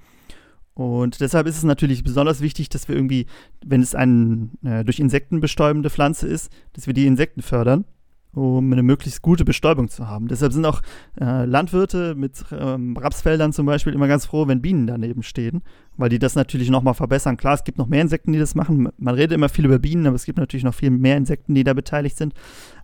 [0.77, 3.25] Und deshalb ist es natürlich besonders wichtig, dass wir irgendwie,
[3.65, 7.85] wenn es eine äh, durch Insekten bestäubende Pflanze ist, dass wir die Insekten fördern
[8.33, 10.27] um eine möglichst gute Bestäubung zu haben.
[10.27, 10.83] Deshalb sind auch
[11.19, 15.63] äh, Landwirte mit ähm, Rapsfeldern zum Beispiel immer ganz froh, wenn Bienen daneben stehen,
[15.95, 17.37] weil die das natürlich nochmal verbessern.
[17.37, 18.89] Klar, es gibt noch mehr Insekten, die das machen.
[18.99, 21.63] Man redet immer viel über Bienen, aber es gibt natürlich noch viel mehr Insekten, die
[21.63, 22.35] da beteiligt sind.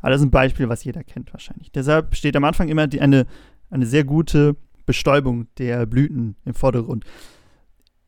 [0.02, 1.72] Aber das ist ein Beispiel, was jeder kennt wahrscheinlich.
[1.72, 3.28] Deshalb steht am Anfang immer die, eine,
[3.70, 4.56] eine sehr gute
[4.88, 7.06] Bestäubung der Blüten im Vordergrund.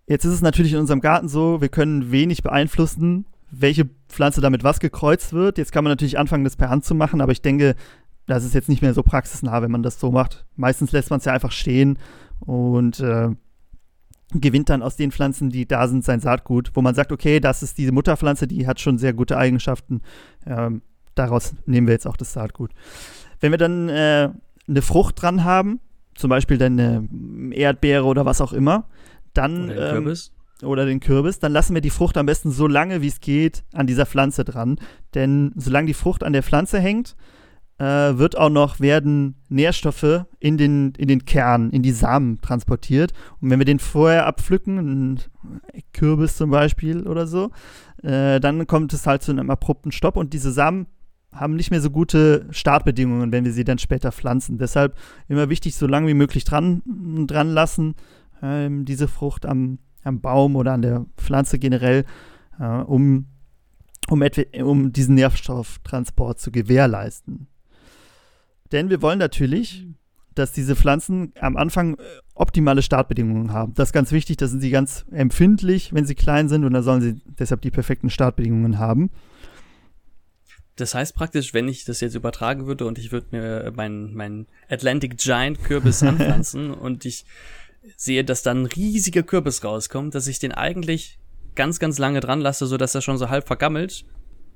[0.08, 4.64] Jetzt ist es natürlich in unserem Garten so, wir können wenig beeinflussen, welche Pflanze damit
[4.64, 5.58] was gekreuzt wird.
[5.58, 7.76] Jetzt kann man natürlich anfangen, das per Hand zu machen, aber ich denke,
[8.28, 10.46] das ist jetzt nicht mehr so praxisnah, wenn man das so macht.
[10.56, 11.98] Meistens lässt man es ja einfach stehen
[12.40, 13.30] und äh,
[14.34, 17.64] gewinnt dann aus den Pflanzen, die da sind, sein Saatgut, wo man sagt, okay, das
[17.64, 20.02] ist diese Mutterpflanze, die hat schon sehr gute Eigenschaften.
[20.46, 20.82] Ähm,
[21.14, 22.72] daraus nehmen wir jetzt auch das Saatgut.
[23.40, 24.30] Wenn wir dann äh,
[24.68, 25.80] eine Frucht dran haben,
[26.16, 28.88] zum Beispiel dann eine Erdbeere oder was auch immer,
[29.38, 29.66] dann.
[29.72, 30.32] Oder ähm, Kürbis
[30.64, 33.64] oder den Kürbis, dann lassen wir die Frucht am besten so lange, wie es geht,
[33.74, 34.80] an dieser Pflanze dran.
[35.14, 37.16] Denn solange die Frucht an der Pflanze hängt,
[37.78, 37.84] äh,
[38.18, 43.12] wird auch noch, werden Nährstoffe in den, in den Kern, in die Samen transportiert.
[43.42, 45.20] Und wenn wir den vorher abpflücken,
[45.92, 47.52] Kürbis zum Beispiel oder so,
[48.02, 50.88] äh, dann kommt es halt zu einem abrupten Stopp und diese Samen
[51.34, 54.58] haben nicht mehr so gute Startbedingungen, wenn wir sie dann später pflanzen.
[54.58, 54.96] Deshalb
[55.28, 56.82] immer wichtig, so lange wie möglich dran,
[57.28, 57.96] dran lassen,
[58.42, 62.06] ähm, diese Frucht am am Baum oder an der Pflanze generell,
[62.60, 63.26] äh, um,
[64.08, 64.24] um,
[64.64, 67.48] um diesen Nährstofftransport zu gewährleisten.
[68.72, 69.86] Denn wir wollen natürlich,
[70.36, 73.74] dass diese Pflanzen am Anfang äh, optimale Startbedingungen haben.
[73.74, 76.84] Das ist ganz wichtig, da sind sie ganz empfindlich, wenn sie klein sind und da
[76.84, 79.10] sollen sie deshalb die perfekten Startbedingungen haben.
[80.76, 84.46] Das heißt praktisch, wenn ich das jetzt übertragen würde und ich würde mir meinen mein
[84.70, 87.26] Atlantic Giant Kürbis anpflanzen und ich
[87.98, 91.20] sehe, dass dann ein riesiger Kürbis rauskommt, dass ich den eigentlich
[91.56, 94.06] ganz, ganz lange dran lasse, sodass er schon so halb vergammelt,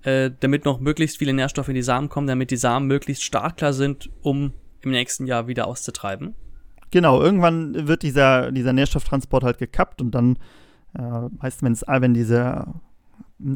[0.03, 3.73] äh, damit noch möglichst viele Nährstoffe in die Samen kommen, damit die Samen möglichst startklar
[3.73, 6.35] sind, um im nächsten Jahr wieder auszutreiben.
[6.91, 10.37] Genau, irgendwann wird dieser, dieser Nährstofftransport halt gekappt und dann
[10.97, 11.01] äh,
[11.41, 12.81] heißt, wenn's, wenn dieser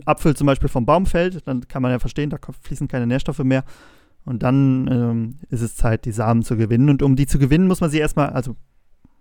[0.05, 3.43] Apfel zum Beispiel vom Baum fällt, dann kann man ja verstehen, da fließen keine Nährstoffe
[3.43, 3.63] mehr.
[4.25, 6.89] Und dann ähm, ist es Zeit, die Samen zu gewinnen.
[6.89, 8.55] Und um die zu gewinnen, muss man sie erstmal, also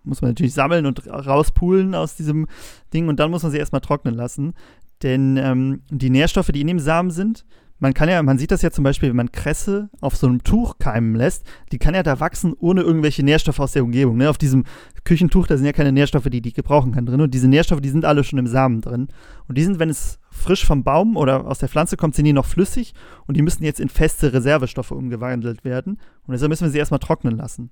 [0.03, 2.47] muss man natürlich sammeln und rauspulen aus diesem
[2.93, 4.53] Ding und dann muss man sie erstmal trocknen lassen.
[5.01, 7.45] Denn ähm, die Nährstoffe, die in dem Samen sind,
[7.83, 10.41] man kann ja, man sieht das ja zum Beispiel, wenn man Kresse auf so einem
[10.41, 14.15] Tuch keimen lässt, die kann ja da wachsen ohne irgendwelche Nährstoffe aus der Umgebung.
[14.15, 14.29] Ne?
[14.29, 14.63] Auf diesem
[15.03, 17.19] Küchentuch, da sind ja keine Nährstoffe, die die gebrauchen kann drin.
[17.19, 19.09] Und diese Nährstoffe, die sind alle schon im Samen drin.
[19.49, 22.31] Und die sind, wenn es frisch vom Baum oder aus der Pflanze kommt, sind die
[22.31, 22.93] noch flüssig
[23.27, 25.99] und die müssen jetzt in feste Reservestoffe umgewandelt werden.
[26.25, 27.69] Und deshalb müssen wir sie erstmal trocknen lassen.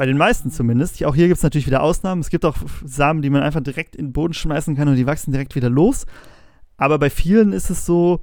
[0.00, 1.04] Bei den meisten zumindest.
[1.04, 2.22] Auch hier gibt es natürlich wieder Ausnahmen.
[2.22, 5.04] Es gibt auch Samen, die man einfach direkt in den Boden schmeißen kann und die
[5.04, 6.06] wachsen direkt wieder los.
[6.78, 8.22] Aber bei vielen ist es so,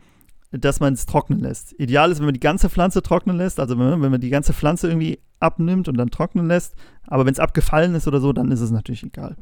[0.50, 1.80] dass man es trocknen lässt.
[1.80, 4.88] Ideal ist, wenn man die ganze Pflanze trocknen lässt, also wenn, man die ganze Pflanze
[4.88, 6.74] irgendwie abnimmt und dann trocknen lässt.
[7.06, 9.36] Aber wenn es abgefallen ist oder so, dann ist es natürlich egal.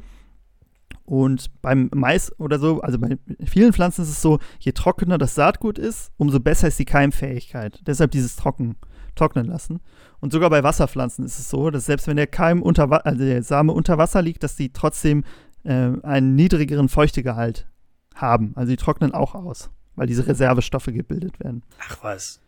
[1.05, 5.35] Und beim Mais oder so, also bei vielen Pflanzen ist es so, je trockener das
[5.35, 7.79] Saatgut ist, umso besser ist die Keimfähigkeit.
[7.87, 8.75] Deshalb dieses Trocken,
[9.15, 9.81] Trocknen lassen.
[10.19, 13.43] Und sogar bei Wasserpflanzen ist es so, dass selbst wenn der Keim unter, also der
[13.43, 15.23] Same unter Wasser liegt, dass die trotzdem
[15.63, 17.67] äh, einen niedrigeren Feuchtegehalt
[18.13, 18.53] haben.
[18.55, 21.63] Also die trocknen auch aus weil diese Reservestoffe gebildet werden.
[21.79, 22.41] Ach was.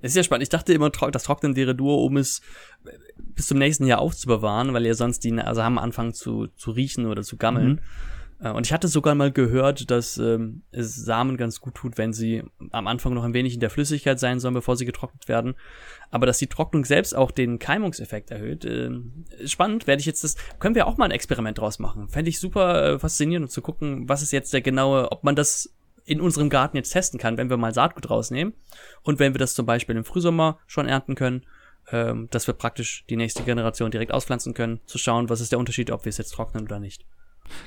[0.00, 0.42] Das ist ja spannend.
[0.42, 2.42] Ich dachte immer, das Trocknen wäre nur, um es
[3.16, 7.22] bis zum nächsten Jahr aufzubewahren, weil ja sonst die Samen anfangen zu, zu riechen oder
[7.22, 7.68] zu gammeln.
[7.68, 7.78] Mhm.
[8.44, 12.12] Äh, und ich hatte sogar mal gehört, dass ähm, es Samen ganz gut tut, wenn
[12.12, 15.54] sie am Anfang noch ein wenig in der Flüssigkeit sein sollen, bevor sie getrocknet werden.
[16.10, 18.90] Aber dass die Trocknung selbst auch den Keimungseffekt erhöht, äh,
[19.46, 19.86] spannend.
[19.86, 22.08] Werde ich jetzt das, können wir auch mal ein Experiment draus machen.
[22.08, 25.34] Fände ich super äh, faszinierend, um zu gucken, was ist jetzt der genaue, ob man
[25.34, 25.74] das
[26.06, 28.52] in unserem Garten jetzt testen kann, wenn wir mal Saatgut rausnehmen
[29.02, 31.46] und wenn wir das zum Beispiel im Frühsommer schon ernten können,
[31.90, 35.58] ähm, dass wir praktisch die nächste Generation direkt auspflanzen können, zu schauen, was ist der
[35.58, 37.06] Unterschied, ob wir es jetzt trocknen oder nicht.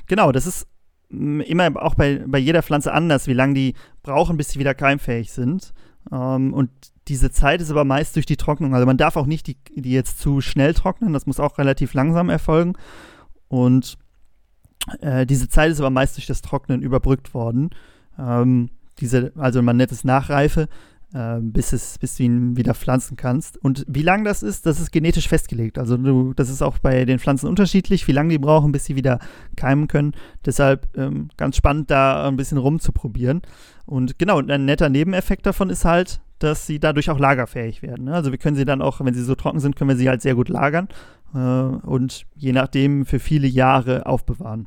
[0.06, 0.66] Genau, das ist
[1.10, 4.74] mm, immer auch bei, bei jeder Pflanze anders, wie lange die brauchen, bis sie wieder
[4.74, 5.72] keimfähig sind.
[6.12, 6.70] Ähm, und
[7.08, 8.74] diese Zeit ist aber meist durch die Trocknung.
[8.74, 11.94] Also man darf auch nicht die, die jetzt zu schnell trocknen, das muss auch relativ
[11.94, 12.74] langsam erfolgen.
[13.48, 13.96] Und
[15.00, 17.70] äh, diese Zeit ist aber meist durch das Trocknen überbrückt worden.
[18.18, 20.68] Ähm, diese, also man nennt es Nachreife,
[21.14, 23.56] äh, bis, es, bis du ihn wieder pflanzen kannst.
[23.56, 25.78] Und wie lang das ist, das ist genetisch festgelegt.
[25.78, 28.96] Also du, das ist auch bei den Pflanzen unterschiedlich, wie lange die brauchen, bis sie
[28.96, 29.18] wieder
[29.56, 30.12] keimen können.
[30.44, 33.42] Deshalb ähm, ganz spannend, da ein bisschen rumzuprobieren.
[33.86, 38.04] Und genau, ein netter Nebeneffekt davon ist halt, dass sie dadurch auch lagerfähig werden.
[38.04, 38.14] Ne?
[38.14, 40.22] Also wir können sie dann auch, wenn sie so trocken sind, können wir sie halt
[40.22, 40.88] sehr gut lagern
[41.34, 44.66] äh, und je nachdem für viele Jahre aufbewahren.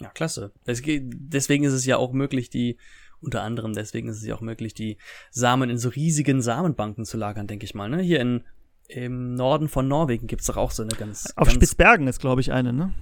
[0.00, 0.50] Ja, klasse.
[0.66, 2.76] deswegen ist es ja auch möglich, die,
[3.22, 4.98] unter anderem deswegen ist es ja auch möglich, die
[5.30, 7.88] Samen in so riesigen Samenbanken zu lagern, denke ich mal.
[7.88, 8.02] Ne?
[8.02, 8.42] Hier in,
[8.88, 11.32] im Norden von Norwegen gibt es doch auch so eine ganz.
[11.36, 12.94] Auf ganz Spitzbergen ist, glaube ich, eine, ne?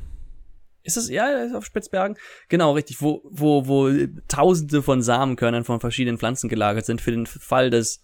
[0.82, 2.16] Ist es, ja, ist auf Spitzbergen?
[2.48, 3.90] Genau, richtig, wo, wo, wo
[4.28, 8.00] tausende von Samenkörnern von verschiedenen Pflanzen gelagert sind für den Fall, dass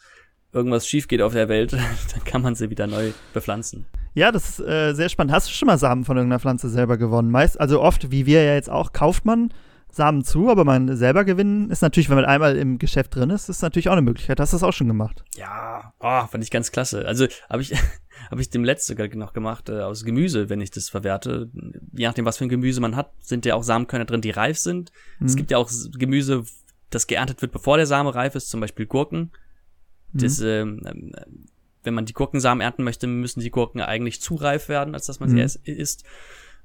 [0.52, 3.86] irgendwas schief geht auf der Welt, dann kann man sie wieder neu bepflanzen.
[4.14, 5.32] Ja, das ist äh, sehr spannend.
[5.32, 7.30] Hast du schon mal Samen von irgendeiner Pflanze selber gewonnen?
[7.30, 9.52] Meist, also oft, wie wir ja jetzt auch, kauft man
[9.90, 13.48] Samen zu, aber man selber gewinnen ist natürlich, wenn man einmal im Geschäft drin ist,
[13.48, 14.38] ist natürlich auch eine Möglichkeit.
[14.40, 15.24] Hast du das auch schon gemacht?
[15.36, 17.06] Ja, oh, fand ich ganz klasse.
[17.06, 17.72] Also habe ich,
[18.30, 21.50] hab ich dem letzten sogar noch gemacht, äh, aus Gemüse, wenn ich das verwerte.
[21.92, 24.58] Je nachdem, was für ein Gemüse man hat, sind ja auch Samenkörner drin, die reif
[24.58, 24.92] sind.
[25.18, 25.26] Mhm.
[25.26, 26.44] Es gibt ja auch Gemüse,
[26.90, 29.32] das geerntet wird, bevor der Same reif ist, zum Beispiel Gurken.
[30.12, 30.82] Das, mhm.
[30.84, 31.12] ähm,
[31.82, 35.20] wenn man die Gurkensamen ernten möchte, müssen die Gurken eigentlich zu reif werden, als dass
[35.20, 35.48] man mhm.
[35.48, 36.04] sie isst.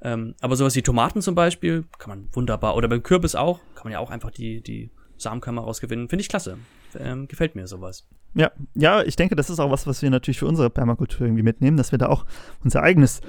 [0.03, 3.83] Ähm, aber sowas wie Tomaten zum Beispiel kann man wunderbar, oder beim Kürbis auch, kann
[3.85, 6.09] man ja auch einfach die, die Samenkörner rausgewinnen.
[6.09, 6.57] Finde ich klasse.
[6.99, 8.07] Ähm, gefällt mir sowas.
[8.33, 11.43] Ja, ja, ich denke, das ist auch was, was wir natürlich für unsere Permakultur irgendwie
[11.43, 12.25] mitnehmen, dass wir da auch
[12.63, 13.21] unser eigenes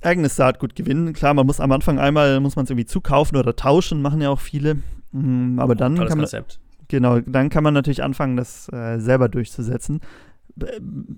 [0.00, 1.12] eigenes Saatgut gewinnen.
[1.12, 4.30] Klar, man muss am Anfang einmal muss man es irgendwie zukaufen oder tauschen, machen ja
[4.30, 4.78] auch viele.
[5.12, 6.58] Mhm, aber dann Tolles kann man, Konzept.
[6.88, 10.00] Genau, dann kann man natürlich anfangen, das äh, selber durchzusetzen.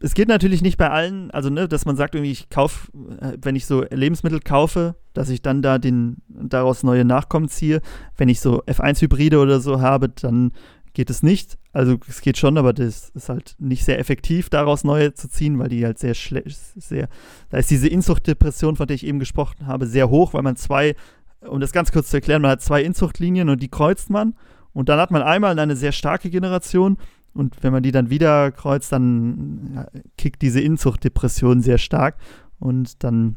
[0.01, 3.57] Es geht natürlich nicht bei allen, also ne, dass man sagt, irgendwie, ich kaufe, wenn
[3.57, 7.81] ich so Lebensmittel kaufe, dass ich dann da den, daraus neue Nachkommen ziehe.
[8.16, 10.53] Wenn ich so F1-Hybride oder so habe, dann
[10.92, 11.59] geht es nicht.
[11.73, 15.59] Also es geht schon, aber das ist halt nicht sehr effektiv, daraus neue zu ziehen,
[15.59, 17.09] weil die halt sehr schlecht, sehr,
[17.51, 20.94] da ist diese Inzuchtdepression, von der ich eben gesprochen habe, sehr hoch, weil man zwei,
[21.40, 24.35] um das ganz kurz zu erklären, man hat zwei Inzuchtlinien und die kreuzt man.
[24.73, 26.97] Und dann hat man einmal eine sehr starke Generation
[27.35, 32.16] und wenn man die dann wieder kreuzt, dann kickt diese Inzuchtdepression sehr stark
[32.59, 33.37] und dann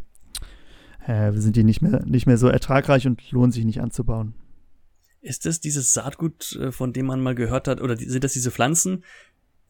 [1.05, 4.33] äh, sind die nicht mehr, nicht mehr so ertragreich und lohnen sich nicht anzubauen.
[5.21, 8.51] Ist das dieses Saatgut, äh, von dem man mal gehört hat, oder sind das diese
[8.51, 9.03] Pflanzen,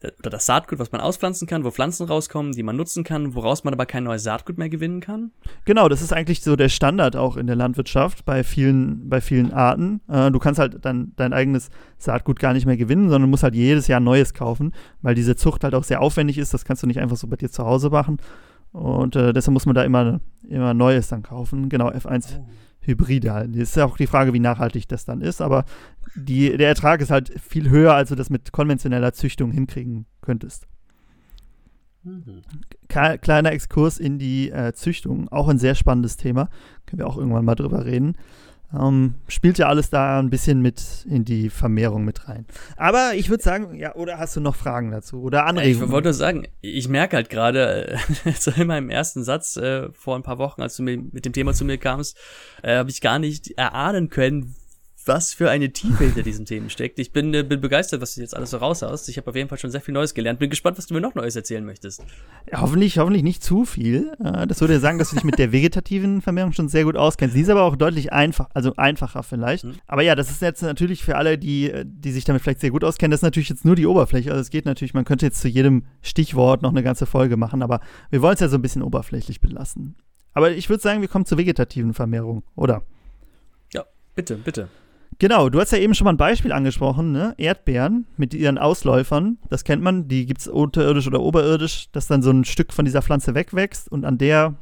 [0.02, 3.64] oder das Saatgut, was man auspflanzen kann, wo Pflanzen rauskommen, die man nutzen kann, woraus
[3.64, 5.32] man aber kein neues Saatgut mehr gewinnen kann?
[5.64, 9.52] Genau, das ist eigentlich so der Standard auch in der Landwirtschaft bei vielen, bei vielen
[9.52, 10.00] Arten.
[10.08, 13.54] Äh, du kannst halt dann dein eigenes Saatgut gar nicht mehr gewinnen, sondern musst halt
[13.54, 16.54] jedes Jahr Neues kaufen, weil diese Zucht halt auch sehr aufwendig ist.
[16.54, 18.18] Das kannst du nicht einfach so bei dir zu Hause machen.
[18.70, 21.68] Und äh, deshalb muss man da immer, immer Neues dann kaufen.
[21.68, 22.38] Genau, F1.
[22.38, 22.46] Oh.
[22.88, 25.64] Hybride ist ja auch die Frage, wie nachhaltig das dann ist, aber
[26.16, 30.66] die, der Ertrag ist halt viel höher, als du das mit konventioneller Züchtung hinkriegen könntest.
[32.02, 32.42] Mhm.
[32.88, 36.48] Kleiner Exkurs in die äh, Züchtung, auch ein sehr spannendes Thema.
[36.86, 38.16] Können wir auch irgendwann mal drüber reden.
[38.72, 42.44] Ähm, spielt ja alles da ein bisschen mit in die Vermehrung mit rein.
[42.76, 45.86] Aber ich würde sagen, ja, oder hast du noch Fragen dazu oder Anregungen?
[45.86, 50.16] Ich wollte sagen, ich merke halt gerade, äh, so in meinem ersten Satz äh, vor
[50.16, 52.18] ein paar Wochen, als du mit dem Thema zu mir kamst,
[52.62, 54.54] äh, habe ich gar nicht erahnen können,
[55.08, 56.98] was für eine Tiefe hinter diesen Themen steckt.
[56.98, 59.08] Ich bin, äh, bin begeistert, was du jetzt alles so raushaust.
[59.08, 60.38] Ich habe auf jeden Fall schon sehr viel Neues gelernt.
[60.38, 62.04] Bin gespannt, was du mir noch Neues erzählen möchtest.
[62.50, 64.12] Ja, hoffentlich, hoffentlich nicht zu viel.
[64.22, 66.96] Äh, das würde ja sagen, dass du dich mit der vegetativen Vermehrung schon sehr gut
[66.96, 67.34] auskennst.
[67.34, 69.64] Die ist aber auch deutlich einfach, also einfacher vielleicht.
[69.64, 69.74] Mhm.
[69.86, 72.84] Aber ja, das ist jetzt natürlich für alle, die, die sich damit vielleicht sehr gut
[72.84, 74.30] auskennen, das ist natürlich jetzt nur die Oberfläche.
[74.30, 77.62] Also es geht natürlich, man könnte jetzt zu jedem Stichwort noch eine ganze Folge machen,
[77.62, 79.96] aber wir wollen es ja so ein bisschen oberflächlich belassen.
[80.34, 82.82] Aber ich würde sagen, wir kommen zur vegetativen Vermehrung, oder?
[83.72, 84.68] Ja, bitte, bitte.
[85.20, 87.34] Genau, du hast ja eben schon mal ein Beispiel angesprochen, ne?
[87.38, 89.38] Erdbeeren mit ihren Ausläufern.
[89.50, 92.84] Das kennt man, die gibt es unterirdisch oder oberirdisch, dass dann so ein Stück von
[92.84, 94.54] dieser Pflanze wegwächst und an der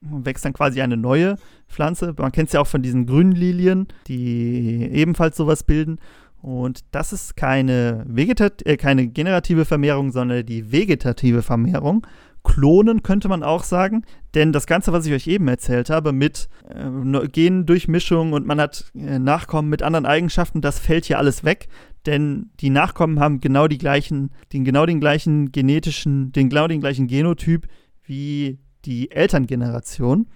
[0.00, 1.36] wächst dann quasi eine neue
[1.68, 2.14] Pflanze.
[2.18, 5.98] Man kennt es ja auch von diesen grünen Lilien, die ebenfalls sowas bilden.
[6.40, 12.06] Und das ist keine, Vegetat äh, keine generative Vermehrung, sondern die vegetative Vermehrung.
[12.48, 16.48] Klonen könnte man auch sagen, denn das Ganze, was ich euch eben erzählt habe, mit
[16.68, 21.68] äh, Gendurchmischung und man hat äh, Nachkommen mit anderen Eigenschaften, das fällt hier alles weg,
[22.06, 26.80] denn die Nachkommen haben genau die gleichen, den genau den gleichen genetischen, den genau den
[26.80, 27.68] gleichen Genotyp
[28.02, 30.26] wie die Elterngeneration.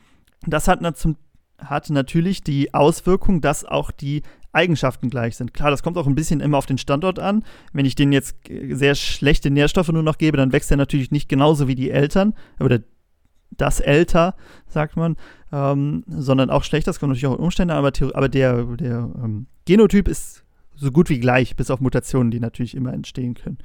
[0.46, 1.16] Das hat, na zum,
[1.58, 5.54] hat natürlich die Auswirkung, dass auch die Eigenschaften gleich sind.
[5.54, 7.44] Klar, das kommt auch ein bisschen immer auf den Standort an.
[7.72, 8.36] Wenn ich denen jetzt
[8.70, 12.34] sehr schlechte Nährstoffe nur noch gebe, dann wächst er natürlich nicht genauso wie die Eltern
[12.60, 12.80] oder
[13.50, 14.34] das älter,
[14.66, 15.16] sagt man,
[15.52, 16.90] ähm, sondern auch schlechter.
[16.90, 21.08] Das kommt natürlich auch in Umstände, aber, aber der, der ähm, Genotyp ist so gut
[21.08, 23.58] wie gleich, bis auf Mutationen, die natürlich immer entstehen können.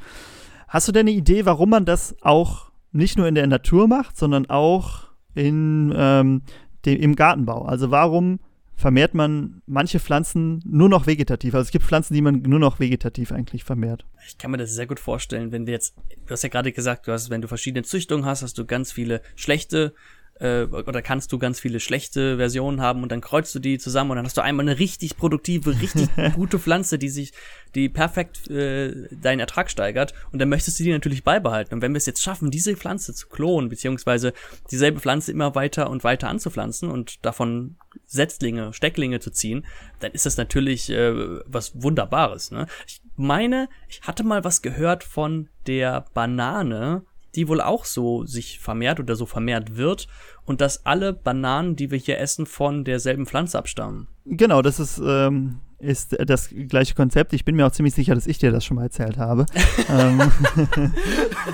[0.67, 4.17] Hast du denn eine Idee, warum man das auch nicht nur in der Natur macht,
[4.17, 6.41] sondern auch in, ähm,
[6.85, 7.63] dem, im Gartenbau?
[7.63, 8.39] Also warum
[8.77, 11.55] vermehrt man manche Pflanzen nur noch vegetativ.
[11.55, 14.05] Also es gibt Pflanzen, die man nur noch vegetativ eigentlich vermehrt.
[14.27, 15.95] Ich kann mir das sehr gut vorstellen, wenn wir jetzt,
[16.27, 18.91] du hast ja gerade gesagt, du hast, wenn du verschiedene Züchtungen hast, hast du ganz
[18.91, 19.95] viele schlechte
[20.39, 24.11] äh, oder kannst du ganz viele schlechte Versionen haben und dann kreuzt du die zusammen
[24.11, 27.33] und dann hast du einmal eine richtig produktive, richtig gute Pflanze, die sich,
[27.75, 31.73] die perfekt äh, deinen Ertrag steigert und dann möchtest du die natürlich beibehalten.
[31.73, 34.33] Und wenn wir es jetzt schaffen, diese Pflanze zu klonen, beziehungsweise
[34.71, 39.65] dieselbe Pflanze immer weiter und weiter anzupflanzen und davon Setzlinge, Stecklinge zu ziehen,
[39.99, 41.13] dann ist das natürlich äh,
[41.45, 42.51] was Wunderbares.
[42.51, 42.67] Ne?
[42.85, 47.03] Ich meine, ich hatte mal was gehört von der Banane,
[47.37, 50.07] die wohl auch so sich vermehrt oder so vermehrt wird
[50.43, 54.07] und dass alle Bananen, die wir hier essen, von derselben Pflanze abstammen.
[54.25, 57.33] Genau, das ist, ähm, ist das gleiche Konzept.
[57.33, 59.45] Ich bin mir auch ziemlich sicher, dass ich dir das schon mal erzählt habe.
[59.89, 60.19] Ähm,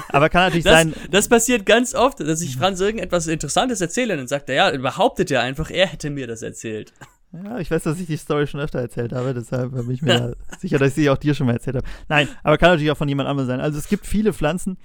[0.10, 0.94] aber kann natürlich das, sein.
[1.12, 4.78] Das passiert ganz oft, dass ich Franz irgendetwas Interessantes erzähle und dann sagt er, ja,
[4.78, 6.94] behauptet er einfach, er hätte mir das erzählt.
[7.32, 10.36] Ja, ich weiß, dass ich die Story schon öfter erzählt habe, deshalb bin ich mir
[10.60, 11.88] sicher, dass ich sie auch dir schon mal erzählt habe.
[12.08, 13.60] Nein, aber kann natürlich auch von jemand anderem sein.
[13.60, 14.78] Also es gibt viele Pflanzen,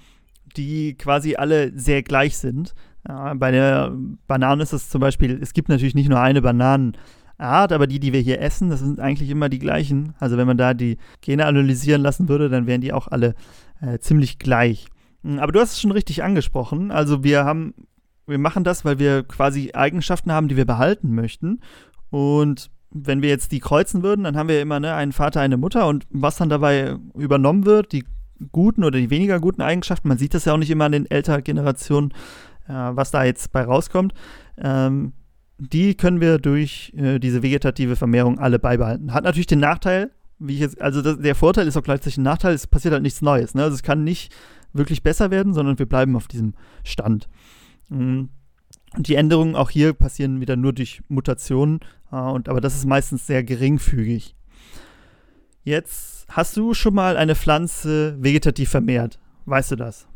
[0.58, 2.74] die quasi alle sehr gleich sind.
[3.06, 3.92] Ja, bei der
[4.26, 8.12] Banane ist es zum Beispiel, es gibt natürlich nicht nur eine Bananenart, aber die, die
[8.12, 10.14] wir hier essen, das sind eigentlich immer die gleichen.
[10.18, 13.34] Also wenn man da die Gene analysieren lassen würde, dann wären die auch alle
[13.80, 14.86] äh, ziemlich gleich.
[15.22, 16.90] Hm, aber du hast es schon richtig angesprochen.
[16.90, 17.74] Also wir haben,
[18.26, 21.60] wir machen das, weil wir quasi Eigenschaften haben, die wir behalten möchten.
[22.10, 25.56] Und wenn wir jetzt die kreuzen würden, dann haben wir immer ne, einen Vater, eine
[25.56, 28.04] Mutter und was dann dabei übernommen wird, die
[28.52, 30.08] guten oder die weniger guten Eigenschaften.
[30.08, 32.12] Man sieht das ja auch nicht immer an den älteren Generationen,
[32.68, 34.14] äh, was da jetzt bei rauskommt.
[34.56, 35.12] Ähm,
[35.58, 39.12] die können wir durch äh, diese vegetative Vermehrung alle beibehalten.
[39.12, 42.22] Hat natürlich den Nachteil, wie ich jetzt, also das, der Vorteil ist auch gleichzeitig ein
[42.22, 43.54] Nachteil, es passiert halt nichts Neues.
[43.54, 43.64] Ne?
[43.64, 44.32] Also es kann nicht
[44.72, 47.28] wirklich besser werden, sondern wir bleiben auf diesem Stand.
[47.88, 48.28] Mhm.
[48.96, 51.80] Und die Änderungen auch hier passieren wieder nur durch Mutationen,
[52.12, 54.34] äh, und, aber das ist meistens sehr geringfügig.
[55.64, 59.18] Jetzt hast du schon mal eine Pflanze vegetativ vermehrt.
[59.46, 60.08] Weißt du das?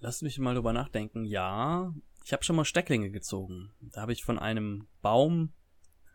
[0.00, 1.24] Lass mich mal drüber nachdenken.
[1.24, 1.92] Ja,
[2.24, 3.70] ich habe schon mal Stecklinge gezogen.
[3.80, 5.52] Da habe ich von einem Baum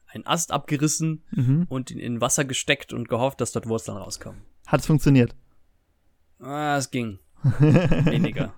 [0.06, 1.66] einen Ast abgerissen mhm.
[1.70, 4.41] und ihn in Wasser gesteckt und gehofft, dass dort Wurzeln rauskommen.
[4.68, 5.36] Hat es funktioniert?
[6.39, 7.20] Ah, es ging.
[7.60, 8.54] Weniger.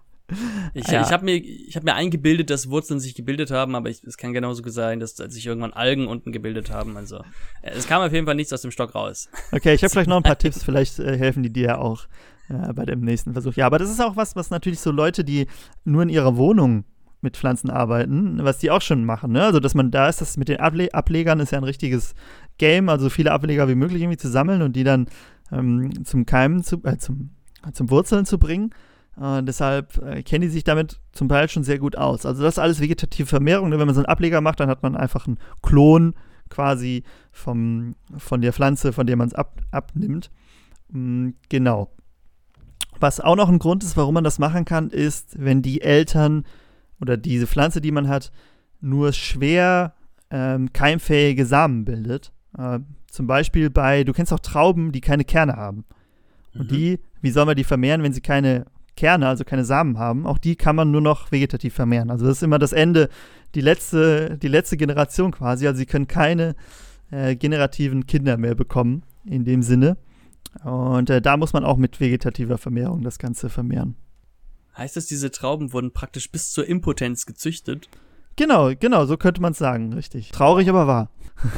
[0.74, 1.02] Ich, ja.
[1.02, 4.34] ich habe mir, hab mir eingebildet, dass Wurzeln sich gebildet haben, aber ich, es kann
[4.34, 6.98] genauso sein, dass sich irgendwann Algen unten gebildet haben.
[6.98, 7.18] Also
[7.62, 9.30] äh, es kam auf jeden Fall nichts aus dem Stock raus.
[9.52, 12.08] Okay, ich habe vielleicht noch ein paar Tipps, vielleicht äh, helfen die dir auch
[12.50, 13.54] äh, bei dem nächsten Versuch.
[13.54, 15.48] Ja, aber das ist auch was, was natürlich so Leute, die
[15.84, 16.86] nur in ihrer Wohnung
[17.22, 19.32] mit Pflanzen arbeiten, was die auch schon machen.
[19.32, 19.44] Ne?
[19.44, 22.16] Also, dass man da ist, das mit den Able Ablegern ist ja ein richtiges
[22.58, 25.08] Game, also viele Ableger wie möglich irgendwie zu sammeln und die dann
[25.52, 27.32] ähm, zum Keimen, zu, äh, zum,
[27.74, 28.74] zum Wurzeln zu bringen.
[29.20, 32.26] Äh, deshalb äh, kennen die sich damit zum Teil schon sehr gut aus.
[32.26, 33.70] Also das ist alles vegetative Vermehrung.
[33.70, 33.80] Ne?
[33.80, 36.14] Wenn man so einen Ableger macht, dann hat man einfach einen Klon
[36.50, 40.32] quasi vom, von der Pflanze, von der man es ab, abnimmt.
[40.90, 41.92] Mhm, genau.
[43.00, 46.46] Was auch noch ein Grund ist, warum man das machen kann, ist, wenn die Eltern
[47.02, 48.32] oder diese Pflanze, die man hat,
[48.80, 49.96] nur schwer
[50.30, 52.32] ähm, keimfähige Samen bildet.
[52.58, 55.86] Äh, zum Beispiel bei, du kennst auch Trauben, die keine Kerne haben.
[56.54, 56.76] Und mhm.
[56.76, 60.38] die, wie soll man die vermehren, wenn sie keine Kerne, also keine Samen haben, auch
[60.38, 62.10] die kann man nur noch vegetativ vermehren.
[62.10, 63.10] Also das ist immer das Ende,
[63.54, 65.68] die letzte, die letzte Generation quasi.
[65.68, 66.56] Also sie können keine
[67.12, 69.98] äh, generativen Kinder mehr bekommen in dem Sinne.
[70.64, 73.96] Und äh, da muss man auch mit vegetativer Vermehrung das Ganze vermehren.
[74.78, 77.90] Heißt das, diese Trauben wurden praktisch bis zur Impotenz gezüchtet?
[78.36, 80.32] Genau, genau, so könnte man es sagen, richtig.
[80.32, 81.10] Traurig, aber wahr.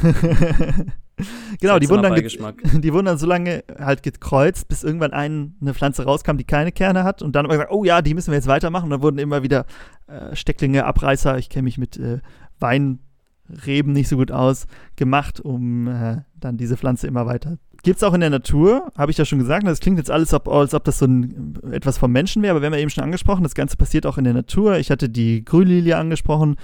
[1.62, 2.16] genau, die wurden, dann
[2.82, 6.72] die wurden dann so lange halt gekreuzt, bis irgendwann ein, eine Pflanze rauskam, die keine
[6.72, 7.22] Kerne hat.
[7.22, 8.86] Und dann haben wir gesagt, oh ja, die müssen wir jetzt weitermachen.
[8.86, 9.66] Und dann wurden immer wieder
[10.08, 12.20] äh, Stecklinge, Abreißer, ich kenne mich mit äh,
[12.60, 17.58] Weinreben nicht so gut aus, gemacht, um äh, dann diese Pflanze immer weiter.
[17.84, 19.66] Gibt es auch in der Natur, habe ich ja schon gesagt.
[19.66, 22.68] Das klingt jetzt alles, als ob das so ein, etwas vom Menschen wäre, aber wir
[22.68, 24.78] haben ja eben schon angesprochen, das Ganze passiert auch in der Natur.
[24.78, 26.58] Ich hatte die Grünlilie angesprochen.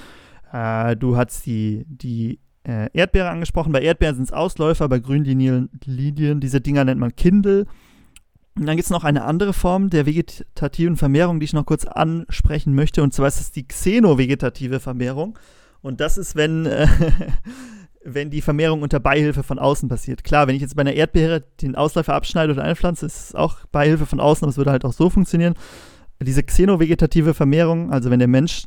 [0.51, 3.71] Äh, du hast die, die äh, Erdbeere angesprochen.
[3.71, 7.67] Bei Erdbeeren sind es Ausläufer, bei Grünlinien diese Dinger nennt man Kindel.
[8.55, 11.85] Und dann gibt es noch eine andere Form der vegetativen Vermehrung, die ich noch kurz
[11.85, 13.01] ansprechen möchte.
[13.01, 15.37] Und zwar ist es die xenovegetative Vermehrung.
[15.81, 16.87] Und das ist, wenn, äh,
[18.03, 20.23] wenn die Vermehrung unter Beihilfe von außen passiert.
[20.23, 23.65] Klar, wenn ich jetzt bei einer Erdbeere den Ausläufer abschneide oder einpflanze, ist es auch
[23.71, 25.55] Beihilfe von außen, aber es würde halt auch so funktionieren.
[26.21, 28.65] Diese xenovegetative Vermehrung, also wenn der Mensch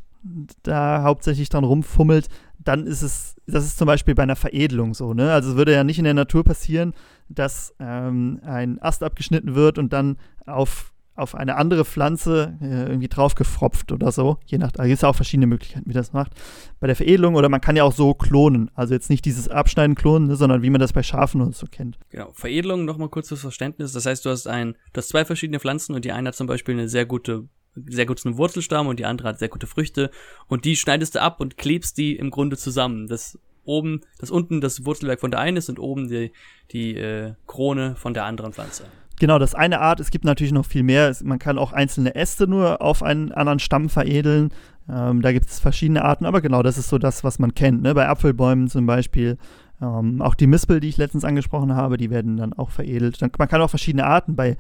[0.63, 5.15] da hauptsächlich dran rumfummelt, dann ist es, das ist zum Beispiel bei einer Veredelung so,
[5.15, 5.33] ne?
[5.33, 6.95] Also es würde ja nicht in der Natur passieren,
[7.29, 13.09] dass ähm, ein Ast abgeschnitten wird und dann auf, auf eine andere Pflanze äh, irgendwie
[13.09, 14.39] draufgefropft oder so.
[14.47, 16.33] Je nach, da gibt es ja auch verschiedene Möglichkeiten, wie das macht.
[16.81, 18.71] Bei der Veredelung oder man kann ja auch so klonen.
[18.75, 21.67] Also jetzt nicht dieses Abschneiden klonen, ne, sondern wie man das bei Schafen und so
[21.71, 21.99] kennt.
[22.11, 22.31] Genau.
[22.33, 23.93] Veredelung, nochmal kurz fürs Verständnis.
[23.93, 26.47] Das heißt, du hast ein, du hast zwei verschiedene Pflanzen und die eine hat zum
[26.47, 27.49] Beispiel eine sehr gute
[27.89, 30.11] sehr guten Wurzelstamm und die andere hat sehr gute Früchte
[30.49, 33.07] und die schneidest du ab und klebst die im Grunde zusammen.
[33.07, 36.33] Das oben, das unten das Wurzelwerk von der einen ist und oben die,
[36.71, 38.85] die äh, Krone von der anderen Pflanze.
[39.19, 41.15] Genau, das eine Art, es gibt natürlich noch viel mehr.
[41.25, 44.51] Man kann auch einzelne Äste nur auf einen anderen Stamm veredeln.
[44.89, 47.83] Ähm, da gibt es verschiedene Arten, aber genau, das ist so das, was man kennt.
[47.83, 47.95] Ne?
[47.95, 49.39] Bei Apfelbäumen zum Beispiel.
[49.81, 53.21] Ähm, auch die Mispel, die ich letztens angesprochen habe, die werden dann auch veredelt.
[53.21, 54.37] Dann, man kann auch verschiedene Arten.
[54.37, 54.57] Bei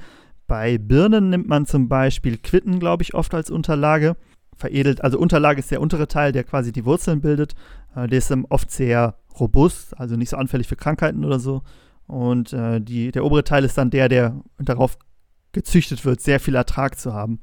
[0.46, 4.16] bei Birnen nimmt man zum Beispiel Quitten, glaube ich, oft als Unterlage.
[4.56, 7.54] Veredelt, also Unterlage ist der untere Teil, der quasi die Wurzeln bildet.
[7.94, 11.62] Äh, der ist oft sehr robust, also nicht so anfällig für Krankheiten oder so.
[12.06, 14.98] Und äh, die, der obere Teil ist dann der, der darauf
[15.52, 17.40] gezüchtet wird, sehr viel Ertrag zu haben.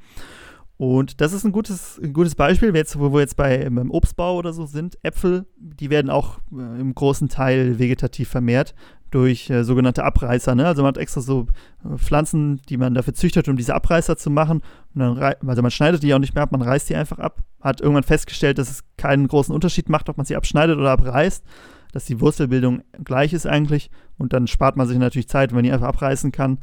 [0.78, 4.38] Und das ist ein gutes, ein gutes Beispiel, jetzt, wo wir jetzt bei beim Obstbau
[4.38, 4.97] oder so sind.
[5.04, 8.74] Äpfel, die werden auch äh, im großen Teil vegetativ vermehrt
[9.14, 10.55] durch äh, sogenannte Abreißer.
[10.55, 10.66] Ne?
[10.66, 11.47] Also man hat extra so
[11.84, 14.61] äh, Pflanzen, die man dafür züchtet, um diese Abreißer zu machen.
[14.95, 17.43] Also man schneidet die auch nicht mehr ab, man reißt die einfach ab.
[17.61, 21.43] Hat irgendwann festgestellt, dass es keinen großen Unterschied macht, ob man sie abschneidet oder abreißt,
[21.91, 23.91] dass die Wurzelbildung gleich ist eigentlich.
[24.18, 26.57] Und dann spart man sich natürlich Zeit, wenn man die einfach abreißen kann,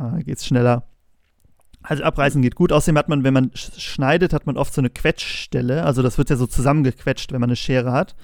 [0.00, 0.84] äh, geht es schneller.
[1.82, 2.72] Also abreißen geht gut.
[2.72, 5.84] Außerdem hat man, wenn man schneidet, hat man oft so eine Quetschstelle.
[5.84, 8.14] Also das wird ja so zusammengequetscht, wenn man eine Schere hat.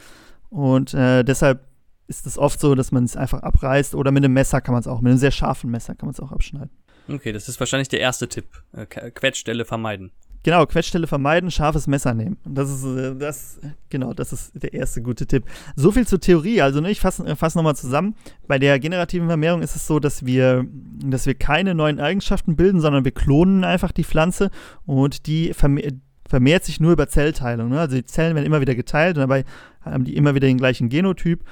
[0.48, 1.67] Und äh, deshalb
[2.08, 4.80] ist es oft so, dass man es einfach abreißt oder mit einem Messer kann man
[4.80, 6.70] es auch, mit einem sehr scharfen Messer kann man es auch abschneiden.
[7.08, 8.46] Okay, das ist wahrscheinlich der erste Tipp.
[8.72, 10.10] Äh, Quetschstelle vermeiden.
[10.44, 12.36] Genau, Quetschstelle vermeiden, scharfes Messer nehmen.
[12.44, 13.58] Das ist, äh, das,
[13.90, 15.44] genau, das ist der erste gute Tipp.
[15.74, 16.62] So viel zur Theorie.
[16.62, 18.14] Also, ne, ich fasse äh, fass nochmal zusammen.
[18.46, 20.64] Bei der generativen Vermehrung ist es so, dass wir,
[21.04, 24.50] dass wir keine neuen Eigenschaften bilden, sondern wir klonen einfach die Pflanze
[24.86, 25.94] und die vermehrt,
[26.28, 27.70] vermehrt sich nur über Zellteilung.
[27.70, 27.80] Ne?
[27.80, 29.44] Also, die Zellen werden immer wieder geteilt und dabei
[29.80, 31.42] haben die immer wieder den gleichen Genotyp.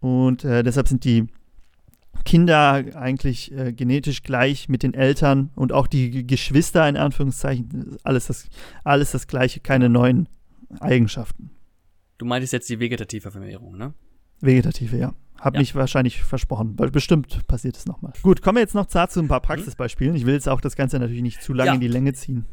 [0.00, 1.26] Und äh, deshalb sind die
[2.24, 8.26] Kinder eigentlich äh, genetisch gleich mit den Eltern und auch die Geschwister in Anführungszeichen, alles
[8.26, 8.48] das,
[8.84, 10.28] alles das gleiche, keine neuen
[10.80, 11.50] Eigenschaften.
[12.18, 13.94] Du meintest jetzt die vegetative Vermehrung, ne?
[14.40, 15.14] Vegetative, ja.
[15.38, 15.60] Hab ja.
[15.60, 18.12] mich wahrscheinlich versprochen, weil bestimmt passiert es nochmal.
[18.22, 19.44] Gut, kommen wir jetzt noch zu ein paar mhm.
[19.44, 20.16] Praxisbeispielen.
[20.16, 21.74] Ich will jetzt auch das Ganze natürlich nicht zu lange ja.
[21.74, 22.46] in die Länge ziehen.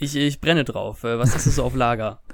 [0.00, 1.04] Ich, ich brenne drauf.
[1.04, 2.20] Äh, was hast du so auf Lager?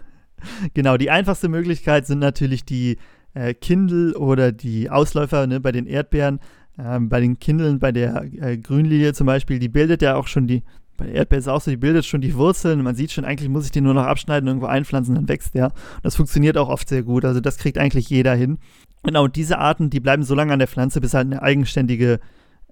[0.74, 2.98] Genau, die einfachste Möglichkeit sind natürlich die
[3.36, 6.40] äh, Kindle oder die Ausläufer ne, bei den Erdbeeren.
[6.78, 10.46] Ähm, bei den Kindeln, bei der äh, Grünlilie zum Beispiel, die bildet ja auch schon
[10.46, 10.62] die,
[10.96, 12.82] bei der Erdbeere ist auch so, die bildet schon die Wurzeln.
[12.82, 15.66] Man sieht schon, eigentlich muss ich die nur noch abschneiden, irgendwo einpflanzen, dann wächst der.
[15.66, 17.24] Und das funktioniert auch oft sehr gut.
[17.24, 18.58] Also das kriegt eigentlich jeder hin.
[19.02, 22.20] Genau, und diese Arten, die bleiben so lange an der Pflanze, bis halt eine eigenständige,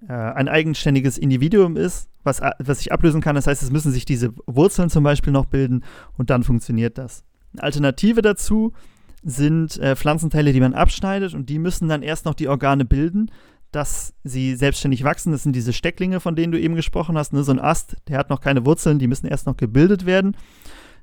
[0.07, 3.35] äh, ein eigenständiges Individuum ist, was, was sich ablösen kann.
[3.35, 5.83] Das heißt, es müssen sich diese Wurzeln zum Beispiel noch bilden
[6.17, 7.23] und dann funktioniert das.
[7.53, 8.73] Eine Alternative dazu
[9.25, 13.31] sind äh, Pflanzenteile, die man abschneidet und die müssen dann erst noch die Organe bilden,
[13.71, 15.31] dass sie selbstständig wachsen.
[15.31, 17.33] Das sind diese Stecklinge, von denen du eben gesprochen hast.
[17.33, 17.43] Ne?
[17.43, 20.37] So ein Ast, der hat noch keine Wurzeln, die müssen erst noch gebildet werden.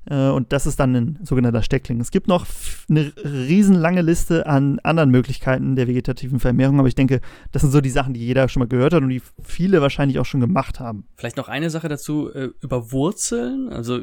[0.07, 2.01] Äh, und das ist dann ein sogenannter Steckling.
[2.01, 2.47] Es gibt noch
[2.89, 7.21] eine riesenlange Liste an anderen Möglichkeiten der vegetativen Vermehrung, aber ich denke,
[7.51, 10.21] das sind so die Sachen, die jeder schon mal gehört hat und die viele wahrscheinlich
[10.21, 11.09] auch schon gemacht haben.
[11.17, 13.69] Vielleicht noch eine Sache dazu äh, über Wurzeln.
[13.69, 14.01] Also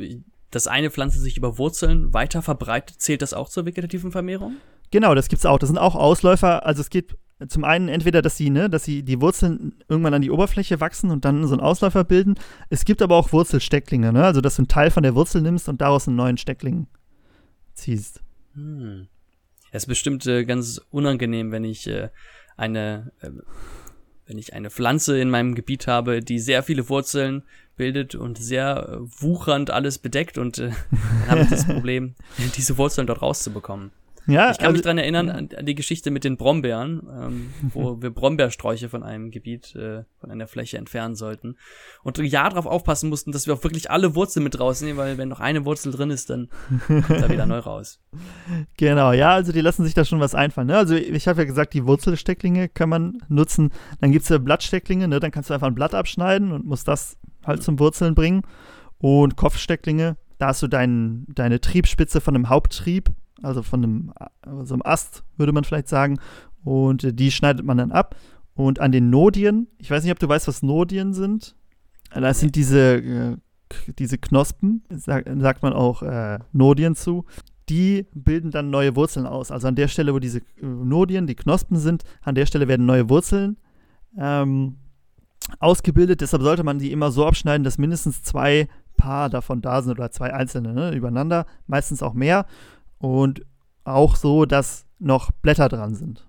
[0.52, 4.58] dass eine Pflanze sich über Wurzeln weiter verbreitet, zählt das auch zur vegetativen Vermehrung?
[4.92, 5.60] Genau, das gibt es auch.
[5.60, 6.66] Das sind auch Ausläufer.
[6.66, 7.16] Also es geht
[7.48, 11.12] zum einen entweder, dass sie, ne, dass sie die Wurzeln irgendwann an die Oberfläche wachsen
[11.12, 12.36] und dann so einen Ausläufer bilden.
[12.70, 14.26] Es gibt aber auch Wurzelstecklinge, ne?
[14.26, 16.88] Also dass du einen Teil von der Wurzel nimmst und daraus einen neuen Steckling
[17.74, 18.22] ziehst.
[18.56, 19.08] Hm.
[19.72, 22.10] Es ist bestimmt äh, ganz unangenehm, wenn ich äh,
[22.58, 23.30] eine äh,
[24.26, 27.44] wenn ich eine Pflanze in meinem Gebiet habe, die sehr viele Wurzeln
[27.80, 32.14] bildet und sehr äh, wuchernd alles bedeckt und äh, dann habe ich das Problem,
[32.56, 33.92] diese Wurzeln dort rauszubekommen.
[34.28, 37.54] Ja, ich kann also, mich dran erinnern an, an, die Geschichte mit den Brombeeren, ähm,
[37.74, 41.56] wo wir Brombeersträuche von einem Gebiet, äh, von einer Fläche entfernen sollten.
[42.04, 45.18] Und ein Jahr darauf aufpassen mussten, dass wir auch wirklich alle Wurzeln mit rausnehmen, weil
[45.18, 46.50] wenn noch eine Wurzel drin ist, dann
[46.86, 48.00] kommt da wieder neu raus.
[48.78, 50.68] Genau, ja, also die lassen sich da schon was einfallen.
[50.68, 50.78] Ne?
[50.78, 53.72] Also ich habe ja gesagt, die Wurzelstecklinge kann man nutzen.
[54.00, 55.20] Dann gibt es ja Blattstecklinge, ne?
[55.20, 58.44] dann kannst du einfach ein Blatt abschneiden und musst das halt zum Wurzeln bringen.
[58.98, 63.12] Und Kopfstecklinge, da hast du dein, deine Triebspitze von einem Haupttrieb
[63.44, 66.20] also von einem, also einem Ast, würde man vielleicht sagen.
[66.64, 68.16] Und äh, die schneidet man dann ab.
[68.54, 71.56] Und an den Nodien, ich weiß nicht, ob du weißt, was Nodien sind.
[72.14, 73.38] Das sind diese, äh,
[73.98, 77.26] diese Knospen, sag, sagt man auch äh, Nodien zu.
[77.70, 79.52] Die bilden dann neue Wurzeln aus.
[79.52, 82.86] Also an der Stelle, wo diese äh, Nodien, die Knospen sind, an der Stelle werden
[82.86, 83.58] neue Wurzeln
[84.18, 84.78] ähm,
[85.60, 86.22] ausgebildet.
[86.22, 90.12] Deshalb sollte man die immer so abschneiden, dass mindestens zwei Paar davon da sind oder
[90.12, 92.46] zwei einzelne ne, übereinander, meistens auch mehr
[92.98, 93.46] und
[93.84, 96.28] auch so, dass noch Blätter dran sind.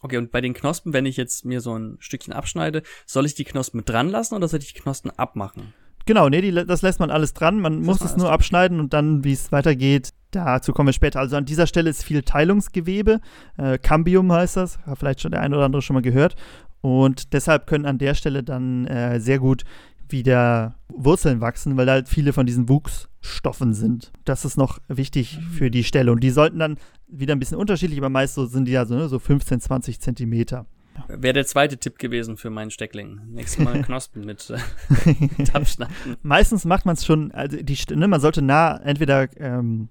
[0.00, 3.34] Okay, und bei den Knospen, wenn ich jetzt mir so ein Stückchen abschneide, soll ich
[3.34, 5.74] die Knospen dran lassen oder soll ich die Knospen abmachen?
[6.06, 7.60] Genau, nee, die, das lässt man alles dran.
[7.60, 11.20] Man das muss es nur abschneiden und dann, wie es weitergeht, dazu kommen wir später.
[11.20, 13.20] Also an dieser Stelle ist viel Teilungsgewebe.
[13.58, 16.34] Äh, Cambium heißt das, hat vielleicht schon der eine oder andere schon mal gehört.
[16.80, 19.64] Und deshalb können an der Stelle dann äh, sehr gut
[20.08, 24.12] wieder Wurzeln wachsen, weil da halt viele von diesen Wuchsstoffen sind.
[24.24, 26.12] Das ist noch wichtig für die Stelle.
[26.12, 28.94] Und die sollten dann wieder ein bisschen unterschiedlich, aber meist so sind die ja so,
[28.94, 30.66] ne, so 15, 20 Zentimeter.
[31.06, 33.20] Wäre der zweite Tipp gewesen für meinen Steckling.
[33.28, 35.94] Nächstes Mal Knospen mit, äh, mit abschneiden.
[36.22, 39.88] Meistens macht man es schon, also die, ne, man sollte nah entweder ähm,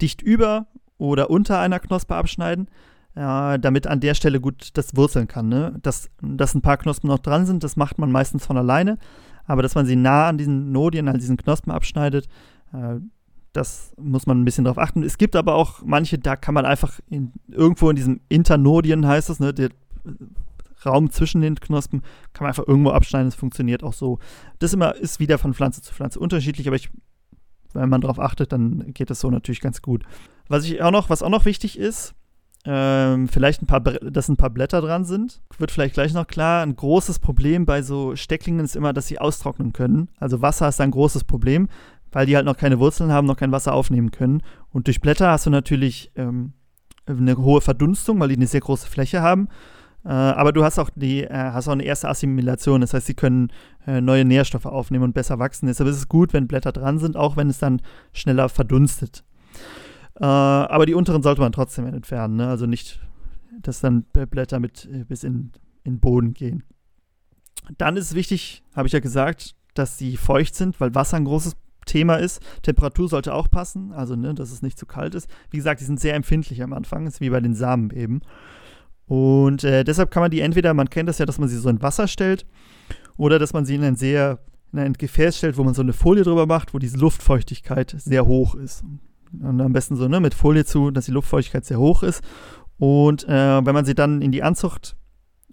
[0.00, 2.68] dicht über oder unter einer Knospe abschneiden,
[3.14, 5.48] äh, damit an der Stelle gut das wurzeln kann.
[5.48, 5.78] Ne?
[5.82, 8.98] Dass, dass ein paar Knospen noch dran sind, das macht man meistens von alleine
[9.44, 12.28] aber dass man sie nah an diesen Nodien, an diesen Knospen abschneidet,
[12.72, 12.96] äh,
[13.52, 15.02] das muss man ein bisschen drauf achten.
[15.02, 19.28] Es gibt aber auch manche, da kann man einfach in, irgendwo in diesem Internodien, heißt
[19.28, 19.68] es, ne, der
[20.86, 22.00] Raum zwischen den Knospen,
[22.32, 24.18] kann man einfach irgendwo abschneiden, das funktioniert auch so.
[24.58, 26.88] Das immer ist wieder von Pflanze zu Pflanze unterschiedlich, aber ich,
[27.74, 30.02] wenn man darauf achtet, dann geht das so natürlich ganz gut.
[30.48, 32.14] Was ich auch noch, was auch noch wichtig ist,
[32.64, 35.40] ähm, vielleicht ein paar, dass ein paar Blätter dran sind.
[35.58, 36.62] Wird vielleicht gleich noch klar.
[36.62, 40.08] Ein großes Problem bei so Stecklingen ist immer, dass sie austrocknen können.
[40.20, 41.68] Also Wasser ist ein großes Problem,
[42.12, 44.42] weil die halt noch keine Wurzeln haben, noch kein Wasser aufnehmen können.
[44.70, 46.52] Und durch Blätter hast du natürlich ähm,
[47.06, 49.48] eine hohe Verdunstung, weil die eine sehr große Fläche haben.
[50.04, 53.14] Äh, aber du hast auch die, äh, hast auch eine erste Assimilation, das heißt, sie
[53.14, 53.50] können
[53.86, 55.66] äh, neue Nährstoffe aufnehmen und besser wachsen.
[55.66, 57.80] Deshalb ist es gut, wenn Blätter dran sind, auch wenn es dann
[58.12, 59.24] schneller verdunstet.
[60.20, 62.48] Äh, aber die unteren sollte man trotzdem entfernen, ne?
[62.48, 63.00] also nicht,
[63.62, 65.52] dass dann Blätter mit äh, bis in
[65.86, 66.64] den Boden gehen.
[67.78, 71.24] Dann ist es wichtig, habe ich ja gesagt, dass sie feucht sind, weil Wasser ein
[71.24, 71.56] großes
[71.86, 72.40] Thema ist.
[72.62, 75.28] Temperatur sollte auch passen, also ne, dass es nicht zu kalt ist.
[75.50, 78.20] Wie gesagt, die sind sehr empfindlich am Anfang, ist wie bei den Samen eben.
[79.06, 81.68] Und äh, deshalb kann man die entweder, man kennt das ja, dass man sie so
[81.68, 82.46] in Wasser stellt,
[83.16, 84.38] oder dass man sie in ein sehr
[84.72, 88.26] in ein Gefäß stellt, wo man so eine Folie drüber macht, wo diese Luftfeuchtigkeit sehr
[88.26, 88.84] hoch ist.
[89.40, 92.22] Und am besten so ne, mit Folie zu, dass die Luftfeuchtigkeit sehr hoch ist.
[92.78, 94.96] Und äh, wenn man sie dann in die Anzucht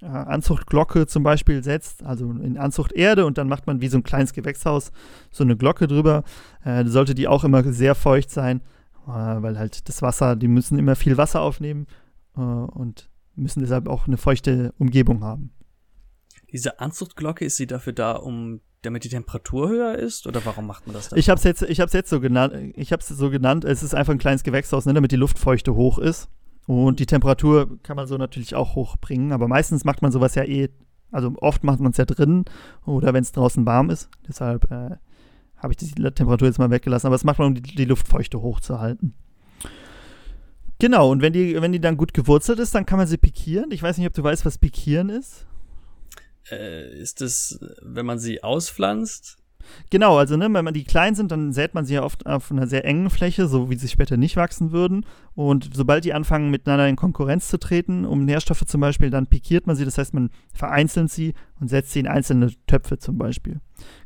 [0.02, 4.04] äh, Anzuchtglocke zum Beispiel setzt, also in Anzuchterde und dann macht man wie so ein
[4.04, 4.92] kleines Gewächshaus
[5.32, 6.24] so eine Glocke drüber.
[6.64, 8.62] Äh, sollte die auch immer sehr feucht sein,
[9.08, 11.88] äh, weil halt das Wasser, die müssen immer viel Wasser aufnehmen
[12.38, 15.52] äh, und müssen deshalb auch eine feuchte Umgebung haben.
[16.52, 20.88] Diese Anzuchtglocke, ist sie dafür da, um damit die Temperatur höher ist oder warum macht
[20.88, 21.20] man das dann?
[21.20, 22.74] Ich habe es jetzt, jetzt so genannt.
[22.76, 23.66] Ich habe es so genannt.
[23.66, 26.30] Es ist einfach ein kleines Gewächshaus, ne, damit die Luftfeuchte hoch ist.
[26.66, 30.44] Und die Temperatur kann man so natürlich auch hochbringen, aber meistens macht man sowas ja
[30.44, 30.70] eh,
[31.12, 32.46] also oft macht man es ja drin
[32.86, 34.10] oder wenn es draußen warm ist.
[34.28, 34.98] Deshalb äh,
[35.58, 38.42] habe ich die Temperatur jetzt mal weggelassen, aber das macht man, um die, die Luftfeuchte
[38.42, 39.16] hochzuhalten.
[40.78, 43.72] Genau, und wenn die, wenn die dann gut gewurzelt ist, dann kann man sie pikieren.
[43.72, 45.46] Ich weiß nicht, ob du weißt, was pikieren ist.
[46.52, 49.38] Äh, ist es, wenn man sie auspflanzt?
[49.90, 52.52] Genau, also ne, wenn man die klein sind, dann sät man sie ja oft auf
[52.52, 55.06] einer sehr engen Fläche, so wie sie später nicht wachsen würden.
[55.36, 59.68] Und sobald die anfangen, miteinander in Konkurrenz zu treten, um Nährstoffe zum Beispiel, dann pikiert
[59.68, 59.86] man sie.
[59.86, 63.60] Das heißt, man vereinzelt sie und setzt sie in einzelne Töpfe zum Beispiel.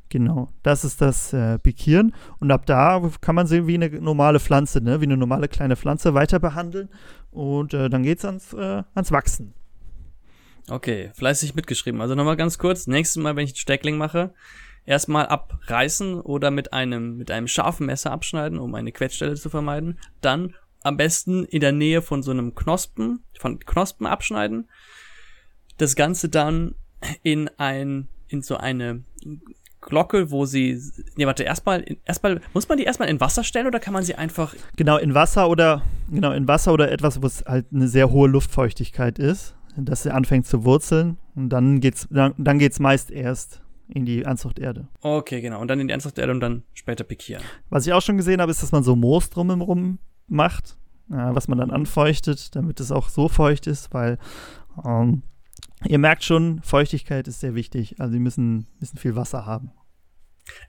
[0.09, 2.13] Genau, das ist das äh, Pikieren.
[2.39, 5.75] Und ab da kann man sie wie eine normale Pflanze, ne, wie eine normale kleine
[5.75, 6.89] Pflanze weiter behandeln.
[7.31, 9.53] Und äh, dann geht es ans, äh, ans Wachsen.
[10.69, 12.01] Okay, fleißig mitgeschrieben.
[12.01, 12.87] Also nochmal ganz kurz.
[12.87, 14.33] Nächstes Mal, wenn ich Steckling mache,
[14.85, 19.99] erstmal abreißen oder mit einem, mit einem scharfen Messer abschneiden, um eine Quetschstelle zu vermeiden.
[20.21, 24.69] Dann am besten in der Nähe von so einem Knospen, von Knospen abschneiden.
[25.77, 26.75] Das Ganze dann
[27.23, 29.03] in ein, in so eine
[29.81, 30.81] Glocke, wo sie,
[31.15, 34.15] nee, warte, erstmal, erstmal, muss man die erstmal in Wasser stellen oder kann man sie
[34.15, 34.55] einfach?
[34.77, 38.29] Genau, in Wasser oder, genau, in Wasser oder etwas, wo es halt eine sehr hohe
[38.29, 43.61] Luftfeuchtigkeit ist, dass sie anfängt zu wurzeln und dann geht's, dann, dann geht's meist erst
[43.87, 44.87] in die Anzuchterde.
[45.01, 45.61] Okay, genau.
[45.61, 47.43] Und dann in die Anzuchterde und dann später pikieren.
[47.69, 50.77] Was ich auch schon gesehen habe, ist, dass man so Moos drumherum macht,
[51.09, 54.17] äh, was man dann anfeuchtet, damit es auch so feucht ist, weil
[54.85, 55.23] ähm,
[55.85, 57.99] ihr merkt schon, Feuchtigkeit ist sehr wichtig.
[57.99, 59.71] Also, sie müssen, müssen viel Wasser haben.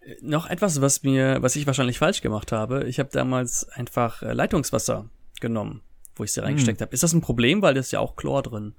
[0.02, 2.84] Äh, noch etwas, was mir, was ich wahrscheinlich falsch gemacht habe.
[2.84, 5.08] Ich habe damals einfach äh, Leitungswasser
[5.40, 5.82] genommen,
[6.16, 6.86] wo ich sie reingesteckt hm.
[6.86, 6.94] habe.
[6.94, 8.74] Ist das ein Problem, weil da ist ja auch Chlor drin?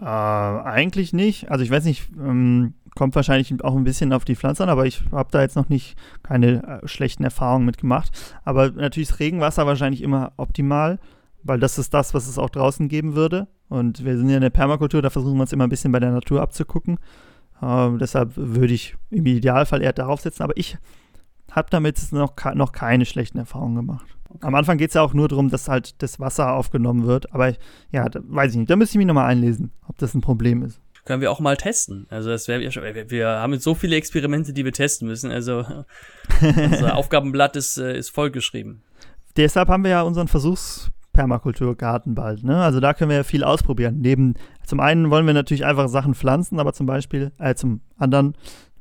[0.00, 1.50] Äh, eigentlich nicht.
[1.50, 4.86] Also ich weiß nicht, ähm, kommt wahrscheinlich auch ein bisschen auf die Pflanze an, aber
[4.86, 8.10] ich habe da jetzt noch nicht keine äh, schlechten Erfahrungen mit gemacht.
[8.44, 10.98] Aber natürlich ist Regenwasser wahrscheinlich immer optimal,
[11.42, 13.48] weil das ist das, was es auch draußen geben würde.
[13.68, 16.00] Und wir sind ja in der Permakultur, da versuchen wir uns immer ein bisschen bei
[16.00, 16.98] der Natur abzugucken.
[17.60, 20.42] Äh, deshalb würde ich im Idealfall eher darauf setzen.
[20.42, 20.78] Aber ich
[21.50, 24.17] habe damit noch, noch keine schlechten Erfahrungen gemacht.
[24.40, 27.32] Am Anfang geht es ja auch nur darum, dass halt das Wasser aufgenommen wird.
[27.32, 27.54] Aber
[27.90, 28.70] ja, da, weiß ich nicht.
[28.70, 30.80] Da müsste ich mich nochmal einlesen, ob das ein Problem ist.
[31.04, 32.06] Können wir auch mal testen.
[32.10, 32.82] Also das wäre ja schon.
[32.84, 35.30] Wir, haben jetzt so viele Experimente, die wir testen müssen.
[35.30, 35.64] Also
[36.40, 38.82] unser Aufgabenblatt ist, äh, ist vollgeschrieben.
[39.36, 42.44] Deshalb haben wir ja unseren Versuchspermakulturgarten bald.
[42.44, 42.60] Ne?
[42.60, 44.00] Also da können wir ja viel ausprobieren.
[44.00, 44.34] Neben
[44.66, 48.34] zum einen wollen wir natürlich einfach Sachen pflanzen, aber zum Beispiel, äh, zum anderen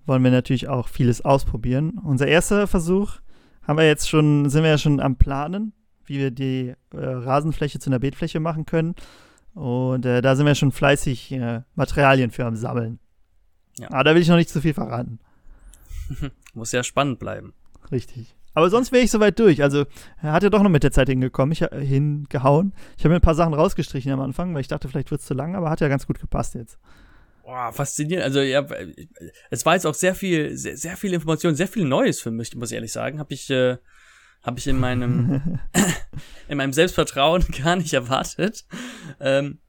[0.06, 2.00] wollen wir natürlich auch vieles ausprobieren.
[2.04, 3.20] Unser erster Versuch
[3.68, 5.74] haben wir jetzt schon, sind wir ja schon am Planen,
[6.06, 8.96] wie wir die äh, Rasenfläche zu einer Beetfläche machen können.
[9.54, 13.00] Und äh, da sind wir schon fleißig äh, Materialien für am Sammeln.
[13.78, 13.92] Ja.
[13.92, 15.20] Aber da will ich noch nicht zu viel verraten.
[16.54, 17.54] Muss ja spannend bleiben.
[17.92, 18.36] Richtig.
[18.54, 19.62] Aber sonst wäre ich soweit durch.
[19.62, 19.86] Also,
[20.22, 22.74] er hat ja doch noch mit der Zeit hingekommen, ich, äh, hingehauen.
[22.98, 25.28] Ich habe mir ein paar Sachen rausgestrichen am Anfang, weil ich dachte, vielleicht wird es
[25.28, 26.80] zu lang, aber hat ja ganz gut gepasst jetzt.
[27.48, 28.26] Boah, faszinierend.
[28.26, 28.68] Also ja,
[29.50, 32.54] es war jetzt auch sehr viel, sehr, sehr viel Information, sehr viel Neues für mich,
[32.58, 33.20] muss ich ehrlich sagen.
[33.20, 33.78] Habe ich, äh,
[34.44, 35.58] habe ich in meinem,
[36.50, 38.66] in meinem Selbstvertrauen gar nicht erwartet.
[39.22, 39.60] Ähm,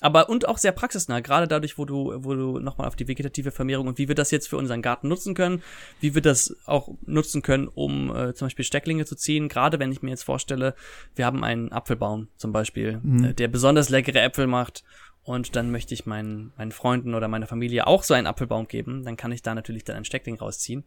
[0.00, 3.50] aber und auch sehr praxisnah, gerade dadurch, wo du, wo du nochmal auf die vegetative
[3.50, 5.64] Vermehrung und wie wir das jetzt für unseren Garten nutzen können,
[5.98, 9.48] wie wir das auch nutzen können, um äh, zum Beispiel Stecklinge zu ziehen.
[9.48, 10.76] Gerade wenn ich mir jetzt vorstelle,
[11.16, 13.24] wir haben einen Apfelbaum zum Beispiel, mhm.
[13.24, 14.84] äh, der besonders leckere Äpfel macht
[15.22, 19.04] und dann möchte ich meinen, meinen Freunden oder meiner Familie auch so einen Apfelbaum geben,
[19.04, 20.84] dann kann ich da natürlich dann ein Steckling rausziehen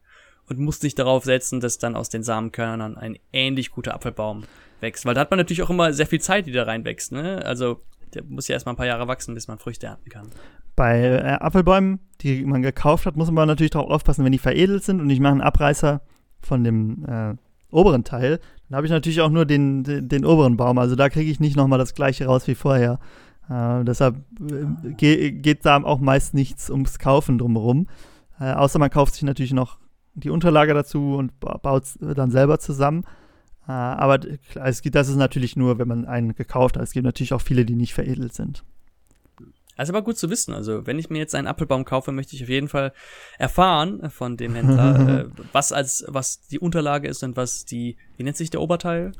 [0.47, 4.43] und muss nicht darauf setzen, dass dann aus den Samenkörnern ein ähnlich guter Apfelbaum
[4.81, 5.05] wächst.
[5.05, 7.43] Weil da hat man natürlich auch immer sehr viel Zeit, die da reinwächst, ne?
[7.45, 7.81] Also
[8.13, 10.27] der muss ja erstmal ein paar Jahre wachsen, bis man Früchte ernten kann.
[10.75, 14.83] Bei äh, Apfelbäumen, die man gekauft hat, muss man natürlich darauf aufpassen, wenn die veredelt
[14.83, 16.01] sind und ich mache einen Abreißer
[16.41, 17.35] von dem äh,
[17.71, 20.77] oberen Teil, dann habe ich natürlich auch nur den, den, den, oberen Baum.
[20.77, 22.99] Also da kriege ich nicht nochmal das gleiche raus wie vorher.
[23.49, 27.87] Äh, deshalb äh, ge geht da auch meist nichts ums Kaufen drumherum.
[28.39, 29.79] Äh, außer man kauft sich natürlich noch
[30.15, 33.03] die Unterlage dazu und baut es dann selber zusammen.
[33.67, 34.19] Äh, aber
[34.55, 36.83] es gibt, das ist natürlich nur, wenn man einen gekauft hat.
[36.83, 38.63] Es gibt natürlich auch viele, die nicht veredelt sind.
[39.75, 40.53] Also aber gut zu wissen.
[40.53, 42.93] Also wenn ich mir jetzt einen Apfelbaum kaufe, möchte ich auf jeden Fall
[43.39, 48.23] erfahren von dem Händler, äh, was als was die Unterlage ist und was die, wie
[48.23, 49.13] nennt sich der Oberteil?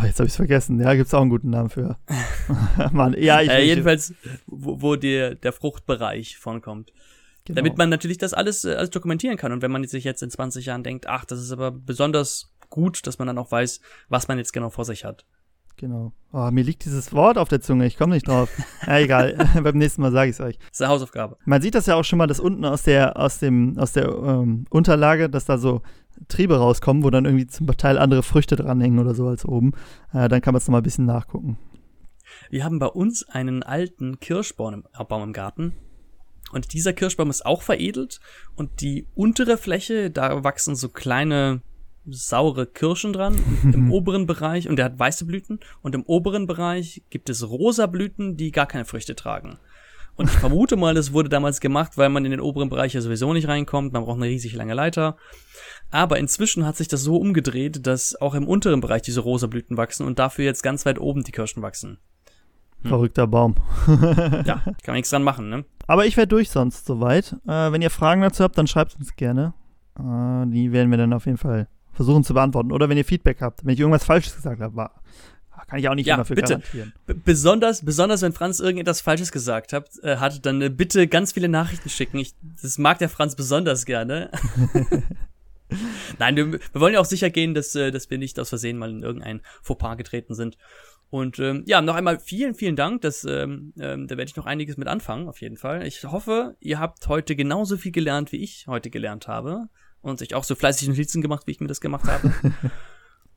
[0.00, 0.80] Oh, jetzt habe ich es vergessen.
[0.80, 1.96] Ja, gibt es auch einen guten Namen für.
[2.92, 4.14] Mann, ja, ich, äh, jedenfalls,
[4.46, 6.92] wo, wo der, der Fruchtbereich von kommt.
[7.44, 7.56] Genau.
[7.56, 9.52] Damit man natürlich das alles, äh, alles dokumentieren kann.
[9.52, 13.06] Und wenn man sich jetzt in 20 Jahren denkt, ach, das ist aber besonders gut,
[13.06, 15.24] dass man dann auch weiß, was man jetzt genau vor sich hat.
[15.78, 16.12] Genau.
[16.32, 18.50] Oh, mir liegt dieses Wort auf der Zunge, ich komme nicht drauf.
[18.86, 19.36] ja, egal.
[19.62, 20.58] Beim nächsten Mal sage ich es euch.
[20.58, 21.38] Das ist eine Hausaufgabe.
[21.44, 24.08] Man sieht das ja auch schon mal, dass unten aus der, aus dem, aus der
[24.08, 25.82] ähm, Unterlage, dass da so
[26.28, 29.72] Triebe rauskommen, wo dann irgendwie zum Teil andere Früchte dranhängen oder so als oben.
[30.12, 31.58] Äh, dann kann man es nochmal ein bisschen nachgucken.
[32.50, 35.74] Wir haben bei uns einen alten Kirschbaum im, Baum im Garten.
[36.52, 38.20] Und dieser Kirschbaum ist auch veredelt.
[38.56, 41.62] Und die untere Fläche, da wachsen so kleine
[42.10, 47.02] saure Kirschen dran im oberen Bereich und der hat weiße Blüten und im oberen Bereich
[47.10, 49.58] gibt es rosa Blüten, die gar keine Früchte tragen.
[50.18, 53.00] Und ich vermute mal, das wurde damals gemacht, weil man in den oberen Bereich ja
[53.00, 55.16] sowieso nicht reinkommt, man braucht eine riesig lange Leiter.
[55.92, 59.76] Aber inzwischen hat sich das so umgedreht, dass auch im unteren Bereich diese rosa Blüten
[59.76, 61.98] wachsen und dafür jetzt ganz weit oben die Kirschen wachsen.
[62.82, 62.88] Hm.
[62.88, 63.54] Verrückter Baum.
[63.86, 65.64] ja, kann man nichts dran machen, ne?
[65.86, 67.36] Aber ich wäre durch sonst soweit.
[67.46, 69.54] Äh, wenn ihr Fragen dazu habt, dann schreibt uns gerne.
[69.96, 72.72] Äh, die werden wir dann auf jeden Fall versuchen zu beantworten.
[72.72, 74.90] Oder wenn ihr Feedback habt, wenn ich irgendwas Falsches gesagt habe,
[75.68, 76.54] kann ich auch nicht ja, immer für bitte.
[76.54, 76.92] garantieren.
[77.06, 81.32] B besonders, besonders wenn Franz irgendetwas Falsches gesagt hat, äh, hat dann äh, bitte ganz
[81.32, 82.18] viele Nachrichten schicken.
[82.18, 84.30] Ich, das mag der Franz besonders gerne.
[86.18, 88.78] Nein, wir, wir, wollen ja auch sicher gehen, dass, äh, dass wir nicht aus Versehen
[88.78, 90.56] mal in irgendein Fauxpas getreten sind.
[91.10, 93.02] Und ähm, ja, noch einmal vielen, vielen Dank.
[93.02, 95.86] Das, ähm, ähm, da werde ich noch einiges mit anfangen, auf jeden Fall.
[95.86, 99.68] Ich hoffe, ihr habt heute genauso viel gelernt, wie ich heute gelernt habe
[100.00, 102.32] und sich auch so fleißig Notizen gemacht, wie ich mir das gemacht habe.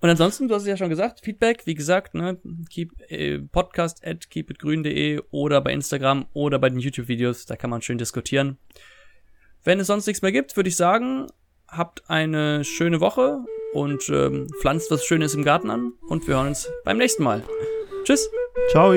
[0.01, 2.39] Und ansonsten, du hast es ja schon gesagt, Feedback, wie gesagt, ne,
[2.69, 7.83] keep, äh, podcast at keepitgrün.de oder bei Instagram oder bei den YouTube-Videos, da kann man
[7.83, 8.57] schön diskutieren.
[9.63, 11.27] Wenn es sonst nichts mehr gibt, würde ich sagen,
[11.67, 16.47] habt eine schöne Woche und ähm, pflanzt was Schönes im Garten an und wir hören
[16.47, 17.43] uns beim nächsten Mal.
[18.03, 18.27] Tschüss.
[18.71, 18.91] Ciao.